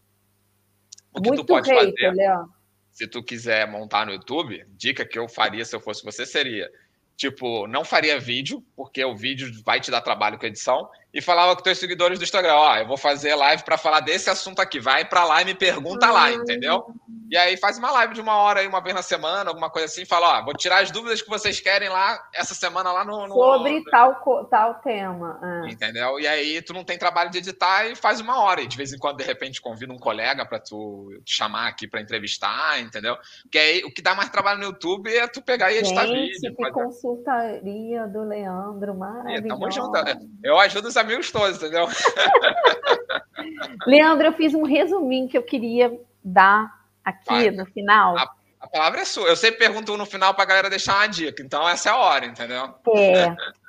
[1.13, 2.45] O que Muito tu pode hater, fazer, Leon.
[2.91, 6.69] se tu quiser montar no YouTube, dica que eu faria se eu fosse você seria,
[7.17, 11.55] tipo, não faria vídeo, porque o vídeo vai te dar trabalho com edição, e falava
[11.55, 14.79] com teus seguidores do Instagram, ó, eu vou fazer live para falar desse assunto aqui,
[14.79, 16.31] vai para lá e me pergunta lá, ah.
[16.31, 16.85] entendeu?
[17.29, 19.85] E aí faz uma live de uma hora aí, uma vez na semana, alguma coisa
[19.85, 23.25] assim, fala, ó, vou tirar as dúvidas que vocês querem lá essa semana lá no,
[23.27, 25.61] no sobre tal tal tema, ah.
[25.69, 26.19] entendeu?
[26.19, 28.91] E aí tu não tem trabalho de editar e faz uma hora e de vez
[28.91, 33.17] em quando de repente convida um colega para tu te chamar aqui para entrevistar, entendeu?
[33.43, 36.33] Porque aí o que dá mais trabalho no YouTube é tu pegar e editar Gente,
[36.33, 36.55] vídeo.
[36.55, 39.47] Que consultaria do Leandro, maravilhoso.
[39.47, 39.99] Tamo junto.
[40.43, 41.87] Eu ajudo os amigos todos, entendeu?
[43.85, 46.71] Leandro, eu fiz um resuminho que eu queria dar
[47.03, 47.51] aqui Vai.
[47.51, 48.17] no final.
[48.17, 48.29] A,
[48.59, 49.27] a, palavra é sua.
[49.27, 51.97] Eu sempre pergunto no final para a galera deixar uma dica, então essa é a
[51.97, 52.73] hora, entendeu?
[52.95, 53.35] É.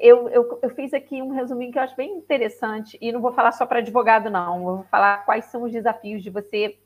[0.00, 3.32] Eu, eu, eu, fiz aqui um resuminho que eu acho bem interessante, e não vou
[3.32, 4.56] falar só para advogado, não.
[4.56, 6.76] Eu vou falar quais são os desafios de você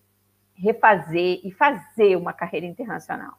[0.54, 3.38] refazer e fazer uma carreira internacional.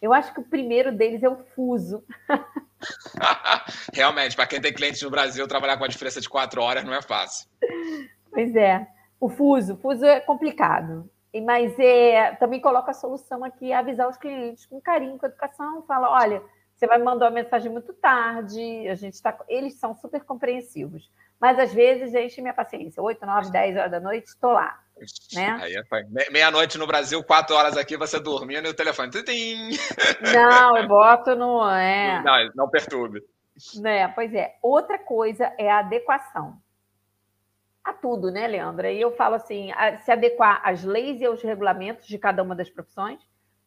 [0.00, 2.02] Eu acho que o primeiro deles é o fuso.
[3.92, 6.94] Realmente, para quem tem clientes no Brasil, trabalhar com a diferença de quatro horas não
[6.94, 7.48] é fácil.
[8.30, 8.86] Pois é.
[9.20, 11.10] O fuso, o fuso é complicado.
[11.44, 16.10] Mas é, também coloca a solução aqui, avisar os clientes com carinho, com educação, fala,
[16.10, 16.42] olha,
[16.74, 19.38] você vai mandar uma mensagem muito tarde, a gente está.
[19.48, 21.10] Eles são super compreensivos.
[21.40, 23.02] Mas às vezes enche minha paciência.
[23.02, 24.78] 8, 9, 10 horas da noite, estou lá.
[25.34, 25.58] Né?
[26.26, 29.10] É meia-noite no Brasil, quatro horas aqui, você dormindo e o telefone.
[30.34, 31.66] Não, eu boto no.
[31.70, 32.22] É...
[32.22, 33.22] Não, não perturbe.
[33.84, 34.56] É, pois é.
[34.62, 36.60] Outra coisa é a adequação.
[37.82, 38.92] A tudo, né, Leandra?
[38.92, 39.70] E eu falo assim:
[40.04, 43.20] se adequar às leis e aos regulamentos de cada uma das profissões,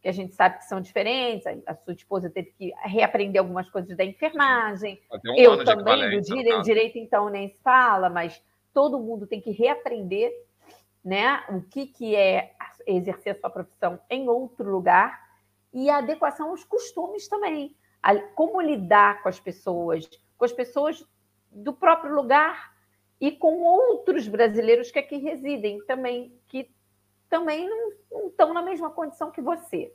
[0.03, 1.47] que a gente sabe que são diferentes.
[1.65, 5.01] A sua esposa teve que reaprender algumas coisas da enfermagem.
[5.25, 9.51] Um eu também, do direito, direito, então, nem se fala, mas todo mundo tem que
[9.51, 10.31] reaprender
[11.03, 11.43] né?
[11.49, 12.53] O que, que é
[12.87, 15.21] exercer a sua profissão em outro lugar
[15.73, 17.75] e a adequação aos costumes também.
[18.35, 21.05] Como lidar com as pessoas, com as pessoas
[21.51, 22.73] do próprio lugar
[23.19, 26.69] e com outros brasileiros que aqui residem também, que
[27.33, 29.93] também não, não estão na mesma condição que você.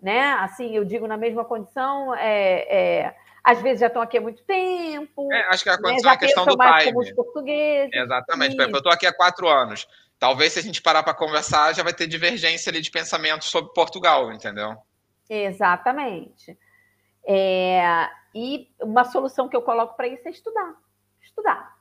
[0.00, 0.32] Né?
[0.34, 4.42] Assim, eu digo na mesma condição, é, é, às vezes já estão aqui há muito
[4.44, 5.30] tempo.
[5.32, 5.82] É, acho que a né?
[5.82, 6.14] condição né?
[6.14, 6.84] é a questão do time.
[6.84, 7.94] Como os portugueses.
[7.94, 8.56] Exatamente.
[8.58, 9.86] Eu estou aqui há quatro anos
[10.20, 13.72] talvez se a gente parar para conversar, já vai ter divergência ali de pensamento sobre
[13.72, 14.76] Portugal, entendeu?
[15.28, 16.56] Exatamente.
[17.26, 20.76] É, e uma solução que eu coloco para isso é estudar.
[21.22, 21.74] Estudar.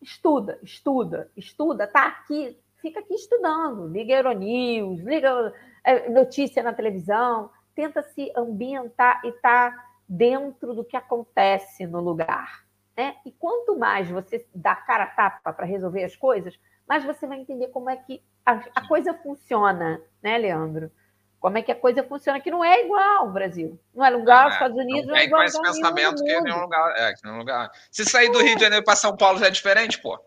[0.00, 1.86] Estuda, estuda, estuda.
[1.86, 9.22] Tá aqui, fica aqui estudando, liga Euronews, liga é, notícia na televisão, tenta se ambientar
[9.24, 12.62] e estar tá dentro do que acontece no lugar.
[12.94, 13.16] Né?
[13.24, 17.38] E quanto mais você dá cara a tapa para resolver as coisas, mais você vai
[17.40, 20.92] entender como é que a, a, coisa funciona, né, Leandro?
[21.40, 23.80] Como é que a coisa funciona, que não é igual ao Brasil.
[23.94, 26.60] Não é igual aos é, Estados Unidos, não, é igual esse pensamento que é nenhum
[26.60, 27.70] lugar, é, que nenhum lugar.
[27.90, 30.22] Se sair do Rio de Janeiro para São Paulo já é diferente, pô.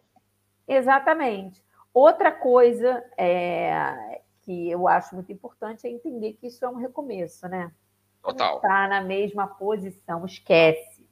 [0.67, 1.66] Exatamente.
[1.99, 7.47] Outra coisa é, que eu acho muito importante é entender que isso é um recomeço,
[7.47, 7.71] né?
[8.21, 8.57] Total.
[8.57, 11.09] Está na mesma posição, esquece.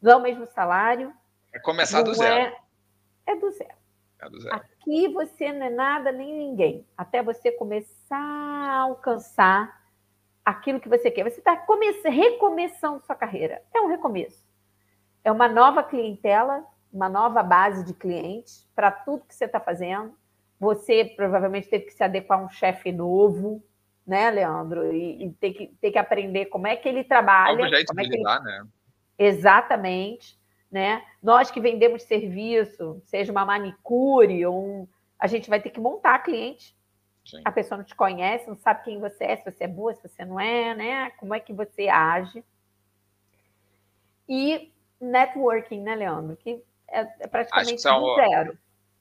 [0.00, 1.12] Não é o mesmo salário.
[1.52, 2.54] É começar do zero.
[3.26, 3.74] É, é do zero.
[4.20, 4.54] É do zero.
[4.54, 6.86] Aqui você não é nada nem ninguém.
[6.96, 9.82] Até você começar a alcançar
[10.44, 11.24] aquilo que você quer.
[11.24, 11.60] Você está
[12.04, 13.60] recomeçando sua carreira.
[13.74, 14.46] É um recomeço.
[15.24, 20.16] É uma nova clientela, uma nova base de clientes para tudo que você está fazendo.
[20.60, 23.62] Você provavelmente teve que se adequar a um chefe novo,
[24.06, 24.92] né, Leandro?
[24.92, 27.58] E, e ter, que, ter que aprender como é que ele trabalha.
[27.58, 28.44] Novo jeito como é lidar, ele...
[28.44, 28.66] né?
[29.18, 30.38] Exatamente.
[30.70, 31.02] Né?
[31.22, 34.88] Nós que vendemos serviço, seja uma manicure ou um...
[35.18, 36.76] a gente vai ter que montar cliente.
[37.24, 37.42] Sim.
[37.44, 40.02] A pessoa não te conhece, não sabe quem você é, se você é boa, se
[40.02, 41.10] você não é, né?
[41.18, 42.42] Como é que você age.
[44.28, 46.36] E networking, né, Leandro?
[46.36, 48.14] Que é, é praticamente são...
[48.16, 48.58] zero.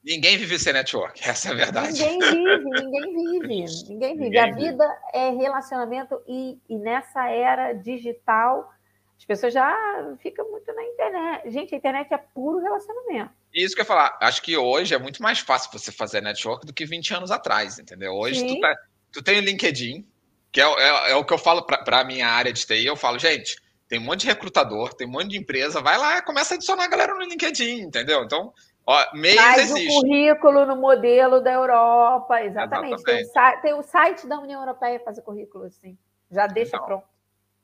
[0.07, 2.01] Ninguém vive sem network, essa é a verdade.
[2.01, 4.23] Ninguém vive, ninguém vive, ninguém vive.
[4.23, 4.99] Ninguém a vida vive.
[5.13, 8.73] é relacionamento e, e nessa era digital
[9.17, 9.75] as pessoas já
[10.21, 11.49] ficam muito na internet.
[11.49, 13.31] Gente, a internet é puro relacionamento.
[13.51, 14.17] Isso que eu ia falar.
[14.21, 17.79] Acho que hoje é muito mais fácil você fazer network do que 20 anos atrás,
[17.79, 18.13] entendeu?
[18.13, 18.75] Hoje tu, tá,
[19.11, 20.05] tu, tem o LinkedIn,
[20.51, 22.85] que é, é, é o que eu falo para a minha área de TI.
[22.85, 23.57] Eu falo, gente,
[23.89, 26.55] tem um monte de recrutador, tem um monte de empresa, vai lá e começa a
[26.55, 28.23] adicionar a galera no LinkedIn, entendeu?
[28.23, 28.53] Então,
[28.87, 29.03] ó,
[29.35, 29.89] Faz existe.
[29.89, 32.95] o currículo no modelo da Europa, exatamente.
[32.95, 33.31] exatamente.
[33.31, 35.95] Tem, o, tem, o, site da União Europeia fazer currículo, assim.
[36.31, 37.17] Já deixa então, pronto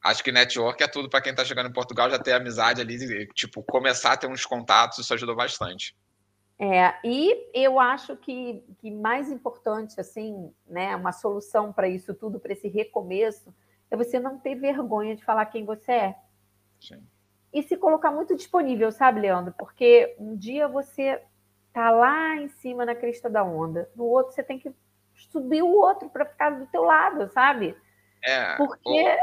[0.03, 3.27] acho que network é tudo para quem está chegando em Portugal, já ter amizade ali,
[3.33, 5.95] tipo, começar a ter uns contatos, isso ajudou bastante.
[6.59, 12.39] É, e eu acho que, que mais importante, assim, né, uma solução para isso tudo,
[12.39, 13.53] para esse recomeço,
[13.89, 16.15] é você não ter vergonha de falar quem você é.
[16.79, 17.01] Sim.
[17.53, 19.53] E se colocar muito disponível, sabe, Leandro?
[19.57, 21.21] Porque um dia você
[21.71, 24.71] tá lá em cima na crista da onda, no outro você tem que
[25.31, 27.75] subir o outro para ficar do teu lado, sabe?
[28.23, 29.17] É, Porque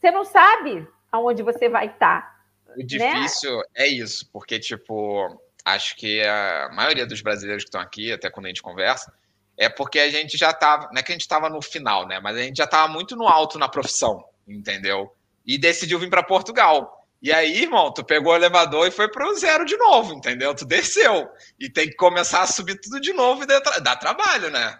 [0.00, 2.22] você não sabe aonde você vai estar.
[2.66, 2.84] Tá, o né?
[2.84, 3.64] difícil né?
[3.76, 8.46] é isso, porque, tipo, acho que a maioria dos brasileiros que estão aqui, até quando
[8.46, 9.12] a gente conversa,
[9.56, 12.18] é porque a gente já estava, não é que a gente estava no final, né?
[12.20, 15.14] Mas a gente já estava muito no alto na profissão, entendeu?
[15.46, 17.03] E decidiu vir para Portugal.
[17.24, 20.54] E aí, irmão, tu pegou o elevador e foi para o zero de novo, entendeu?
[20.54, 21.26] Tu desceu.
[21.58, 24.78] E tem que começar a subir tudo de novo e dá trabalho, né?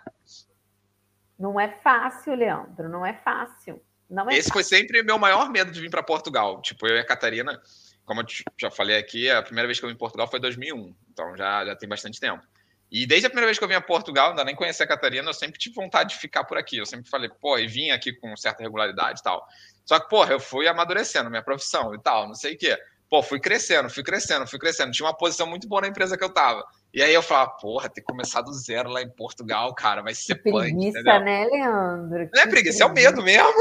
[1.38, 3.82] Não é fácil, Leandro, não é fácil.
[4.10, 4.52] Não é Esse fácil.
[4.52, 6.60] foi sempre meu maior medo de vir para Portugal.
[6.60, 7.58] Tipo, eu e a Catarina,
[8.04, 8.26] como eu
[8.60, 10.94] já falei aqui, a primeira vez que eu vim em Portugal foi em 2001.
[11.14, 12.46] Então já, já tem bastante tempo.
[12.92, 15.26] E desde a primeira vez que eu vim a Portugal, ainda nem conhecia a Catarina,
[15.26, 16.76] eu sempre tive vontade de ficar por aqui.
[16.76, 19.48] Eu sempre falei, pô, e vim aqui com certa regularidade e tal.
[19.84, 22.78] Só que, porra, eu fui amadurecendo minha profissão e tal, não sei o quê.
[23.08, 24.90] Pô, fui crescendo, fui crescendo, fui crescendo.
[24.90, 26.64] Tinha uma posição muito boa na empresa que eu tava.
[26.92, 30.36] E aí eu falava, porra, ter começado do zero lá em Portugal, cara, vai ser
[30.36, 32.30] que preguiça, punk, né, Leandro?
[32.34, 33.52] Não é preguiça, é o medo mesmo.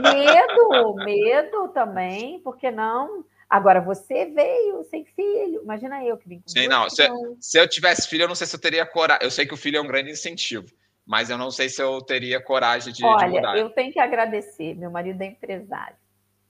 [0.00, 3.24] Medo, medo também, porque não?
[3.50, 5.62] Agora, você veio sem filho.
[5.62, 6.88] Imagina eu que vim com Sim, não.
[6.88, 7.02] Se,
[7.40, 9.24] se, eu tivesse filho, eu não sei se eu teria coragem.
[9.24, 10.68] Eu sei que o filho é um grande incentivo,
[11.06, 13.56] mas eu não sei se eu teria coragem de, Olha, de mudar.
[13.56, 14.74] eu tenho que agradecer.
[14.76, 15.96] Meu marido é empresário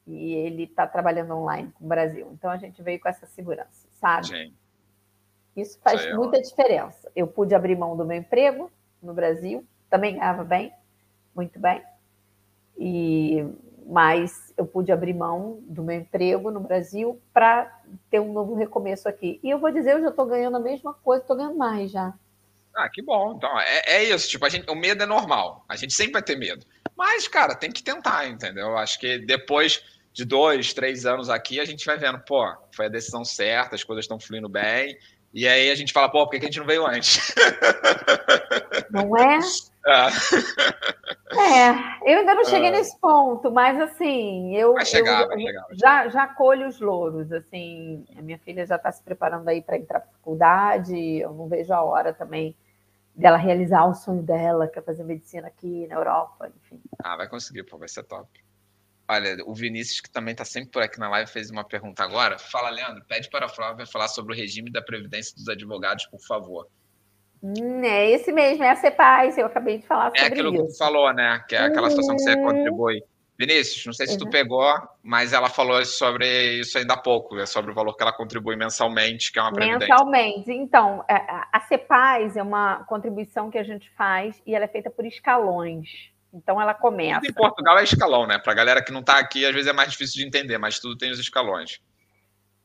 [0.07, 2.29] e ele está trabalhando online com o Brasil.
[2.33, 4.27] Então, a gente veio com essa segurança, sabe?
[4.27, 4.55] Sim.
[5.57, 7.11] Isso faz Sei muita diferença.
[7.15, 8.71] Eu pude abrir mão do meu emprego
[9.03, 10.73] no Brasil, também ganhava bem,
[11.35, 11.83] muito bem.
[12.79, 13.45] E
[13.87, 19.09] mas eu pude abrir mão do meu emprego no Brasil para ter um novo recomeço
[19.09, 19.41] aqui.
[19.43, 22.15] E eu vou dizer, eu já estou ganhando a mesma coisa, estou ganhando mais já.
[22.77, 23.35] Ah, que bom.
[23.37, 24.29] Então, é, é isso.
[24.29, 25.65] Tipo, a gente, o medo é normal.
[25.69, 26.65] A gente sempre vai ter medo.
[26.97, 28.77] Mas, cara, tem que tentar, entendeu?
[28.77, 32.91] Acho que depois de dois, três anos aqui, a gente vai vendo, pô, foi a
[32.91, 34.97] decisão certa, as coisas estão fluindo bem.
[35.33, 37.35] E aí a gente fala, pô, por que a gente não veio antes?
[38.91, 39.39] Não é?
[39.87, 42.73] É, é eu ainda não cheguei é.
[42.73, 46.81] nesse ponto, mas assim, eu, vai chegar, eu vai chegar, vai já, já colho os
[46.81, 51.33] louros, assim, a minha filha já está se preparando aí para entrar para faculdade, eu
[51.33, 52.55] não vejo a hora também
[53.15, 56.81] dela realizar o sonho dela, que é fazer medicina aqui na Europa, enfim.
[57.03, 58.29] Ah, vai conseguir, pô, vai ser top.
[59.09, 62.39] Olha, o Vinícius, que também está sempre por aqui na live, fez uma pergunta agora.
[62.39, 66.21] Fala, Leandro, pede para a Flávia falar sobre o regime da Previdência dos advogados, por
[66.21, 66.69] favor.
[67.43, 70.25] Hum, é esse mesmo, é a CEPAS, eu acabei de falar é sobre isso.
[70.25, 70.67] É aquilo isso.
[70.67, 71.43] que tu falou, né?
[71.49, 72.45] Que é aquela situação que você uhum.
[72.45, 73.03] contribui.
[73.41, 74.31] Vinícius, não sei se tu uhum.
[74.31, 74.71] pegou,
[75.03, 77.47] mas ela falou sobre isso ainda há pouco, né?
[77.47, 79.89] sobre o valor que ela contribui mensalmente, que é uma previdência.
[79.89, 80.53] Mensalmente.
[80.53, 81.15] Então, é,
[81.51, 85.89] a CEPAS é uma contribuição que a gente faz e ela é feita por escalões.
[86.35, 87.21] Então, ela começa...
[87.21, 88.39] Tudo em Portugal é escalão, né?
[88.39, 90.79] Para a galera que não está aqui, às vezes é mais difícil de entender, mas
[90.79, 91.81] tudo tem os escalões.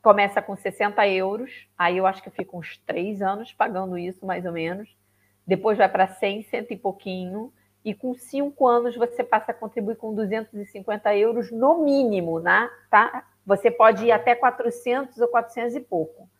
[0.06, 4.24] Começa com 60 euros, aí eu acho que eu fico uns três anos pagando isso,
[4.24, 4.96] mais ou menos.
[5.44, 7.52] Depois vai para 100, cento e pouquinho
[7.84, 12.70] e com cinco anos você passa a contribuir com 250 euros no mínimo, né?
[12.88, 13.26] tá?
[13.44, 16.30] Você pode ir até 400 ou 400 e pouco.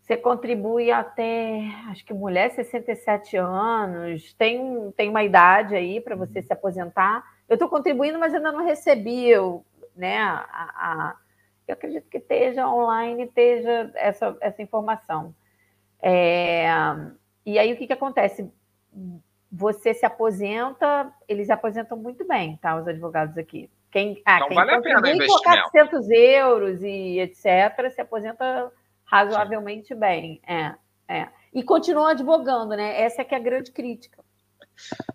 [0.00, 1.60] Você contribui até,
[1.90, 7.22] acho que mulher, 67 anos, tem, tem uma idade aí para você se aposentar.
[7.46, 9.32] Eu estou contribuindo, mas ainda não recebi
[9.94, 11.16] né, a, a,
[11.70, 15.34] eu acredito que esteja online, esteja essa, essa informação.
[16.00, 16.66] É,
[17.44, 18.50] e aí o que, que acontece?
[19.50, 22.76] você se aposenta, eles se aposentam muito bem, tá?
[22.76, 23.70] Os advogados aqui.
[23.90, 25.42] Quem, ah, então quem vale a pena investir.
[25.42, 28.70] 400 euros e etc., se aposenta
[29.04, 30.00] razoavelmente Sim.
[30.00, 30.40] bem.
[30.46, 30.74] É,
[31.08, 31.28] é.
[31.54, 33.00] E continua advogando, né?
[33.00, 34.22] Essa é que é a grande crítica.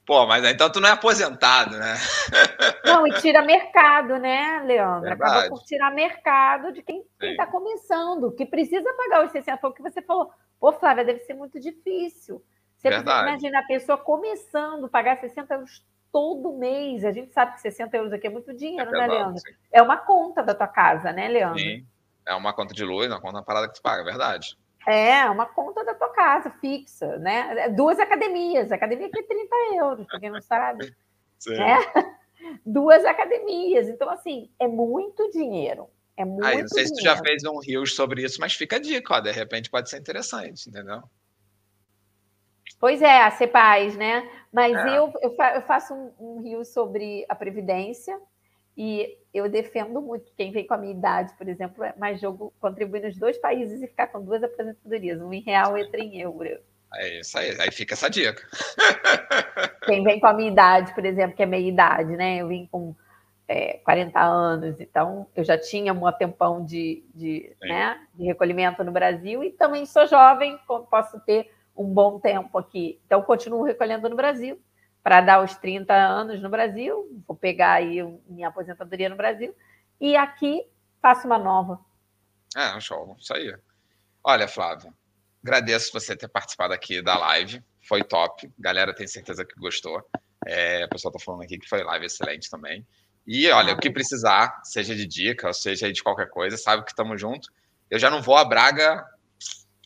[0.05, 1.95] Pô, mas então tu não é aposentado, né?
[2.86, 5.09] Não, e tira mercado, né, Leandro?
[5.09, 5.32] Verdade.
[5.32, 9.57] Acaba por tirar mercado de quem está começando, que precisa pagar os 60.
[9.57, 10.30] Foi o que você falou.
[10.59, 12.43] Pô, Flávia, deve ser muito difícil.
[12.78, 17.05] Você imagina a pessoa começando a pagar 60 euros todo mês.
[17.05, 19.39] A gente sabe que 60 euros aqui é muito dinheiro, é né, Leandro?
[19.39, 19.53] Sim.
[19.72, 21.59] É uma conta da tua casa, né, Leandro?
[21.59, 21.86] Sim.
[22.26, 24.57] É uma conta de luz, uma conta uma parada que tu paga, é verdade.
[24.86, 27.69] É, uma conta da tua casa, fixa, né?
[27.69, 28.71] Duas academias.
[28.71, 30.93] A academia aqui é 30 euros, quem não sabe.
[31.47, 31.77] Né?
[32.65, 33.88] Duas academias.
[33.88, 35.89] Então, assim, é muito dinheiro.
[36.17, 36.95] É muito Aí, não sei dinheiro.
[36.95, 39.19] se tu já fez um rios sobre isso, mas fica a dica, ó.
[39.19, 41.01] De repente pode ser interessante, entendeu?
[42.79, 44.29] Pois é, a CEPAS, né?
[44.51, 44.97] Mas é.
[44.97, 48.19] eu, eu, faço um, um rio sobre a Previdência
[48.78, 52.53] e eu defendo muito quem vem com a minha idade, por exemplo, é mais jogo
[52.59, 56.19] contribuir nos dois países e ficar com duas aposentadorias, um em real e outro em
[56.19, 56.59] euro.
[56.95, 58.47] É isso aí, aí fica essa dica.
[59.86, 62.38] Quem vem com a minha idade, por exemplo, que é meia idade, né?
[62.38, 62.95] Eu vim com
[63.47, 68.91] é, 40 anos, então eu já tinha um tempão de, de, né, de recolhimento no
[68.91, 70.57] Brasil e também sou jovem,
[70.89, 72.99] posso ter um bom tempo aqui.
[73.05, 74.59] Então, continuo recolhendo no Brasil
[75.04, 79.54] para dar os 30 anos no Brasil, vou pegar aí minha aposentadoria no Brasil,
[79.99, 80.66] e aqui
[81.01, 81.80] faço uma nova.
[82.56, 83.54] É, show, isso aí.
[84.24, 84.93] Olha, Flávia,
[85.43, 90.01] agradeço você ter participado aqui da live, foi top, galera tem certeza que gostou.
[90.45, 92.86] É, o pessoal está falando aqui que foi live excelente também.
[93.28, 96.91] E olha, ah, o que precisar, seja de dica, seja de qualquer coisa, sabe que
[96.91, 97.49] estamos juntos.
[97.89, 99.06] Eu já não vou a Braga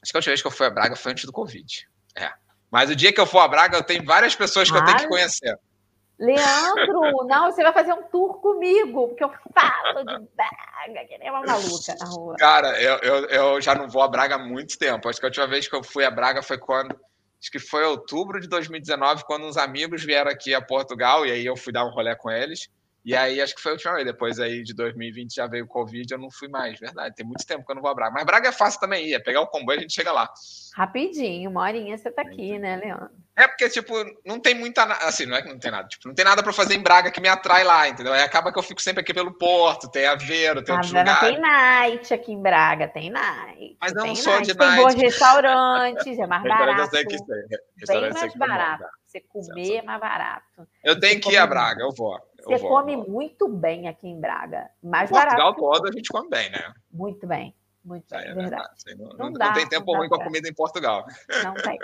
[0.08, 1.88] Acho que a última vez que eu fui a Braga foi antes do Covid.
[2.16, 2.32] É.
[2.72, 4.98] Mas o dia que eu for a Braga, eu tenho várias pessoas que eu tenho
[4.98, 5.58] que conhecer.
[6.20, 11.30] Leandro, não, você vai fazer um tour comigo, porque eu falo de Braga, que nem
[11.30, 12.36] uma maluca na rua.
[12.38, 15.08] Cara, eu, eu, eu já não vou a Braga há muito tempo.
[15.08, 17.00] Acho que a última vez que eu fui a Braga foi quando.
[17.40, 21.46] Acho que foi outubro de 2019, quando uns amigos vieram aqui a Portugal, e aí
[21.46, 22.68] eu fui dar um rolê com eles.
[23.08, 24.06] E aí, acho que foi a última vez.
[24.06, 27.16] Depois aí de 2020 já veio o Covid, eu não fui mais, verdade.
[27.16, 28.12] Tem muito tempo que eu não vou a Braga.
[28.14, 30.30] Mas Braga é fácil também ir, é pegar o comboio e a gente chega lá.
[30.76, 33.10] Rapidinho, uma horinha você tá aqui, né, Leandro?
[33.34, 33.94] É porque, tipo,
[34.26, 34.84] não tem muita.
[34.84, 35.88] Assim, não é que não tem nada.
[35.88, 38.12] Tipo, não tem nada para fazer em Braga que me atrai lá, entendeu?
[38.12, 41.20] Aí acaba que eu fico sempre aqui pelo Porto, tem Aveiro, tem outros lugares.
[41.22, 43.78] Tem night aqui em Braga, tem night.
[43.80, 44.52] Mas não só night.
[44.52, 44.76] de night.
[44.76, 46.82] Tem bons restaurantes, é mais barato.
[46.82, 47.18] Eu sei que
[47.88, 48.84] Bem mais barato.
[49.06, 50.68] Você comer é mais barato.
[50.84, 52.20] Eu tenho que ir a Braga, eu vou.
[52.48, 54.70] Você come muito bem aqui em Braga.
[54.82, 55.60] Mais Portugal barato.
[55.60, 56.74] todo a gente come bem, né?
[56.92, 57.56] Muito bem.
[57.84, 58.68] Muito bem, é verdade.
[58.86, 59.18] verdade.
[59.18, 61.06] Não, não, não, tem tempo ruim com a comida em Portugal.
[61.44, 61.78] Não tem.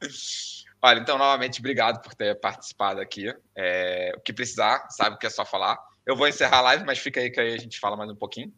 [0.82, 3.34] Olha, então, novamente, obrigado por ter participado aqui.
[3.56, 5.78] É, o que precisar, sabe o que é só falar.
[6.04, 8.14] Eu vou encerrar a live, mas fica aí que aí a gente fala mais um
[8.14, 8.52] pouquinho.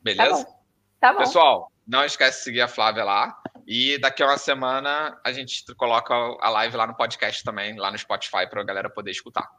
[0.00, 0.44] Beleza?
[0.44, 0.61] Tá.
[1.02, 1.18] Tá bom.
[1.18, 3.36] Pessoal, não esquece de seguir a Flávia lá.
[3.66, 7.90] E daqui a uma semana a gente coloca a live lá no podcast também, lá
[7.90, 9.50] no Spotify, para a galera poder escutar.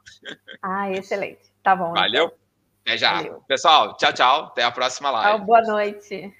[0.62, 1.42] Ah, excelente.
[1.62, 1.92] Tá bom.
[1.92, 2.24] Valeu.
[2.24, 2.38] Então.
[2.80, 3.12] Até já.
[3.16, 3.44] Valeu.
[3.46, 4.44] Pessoal, tchau, tchau.
[4.44, 5.36] Até a próxima live.
[5.36, 6.32] Tchau, boa noite.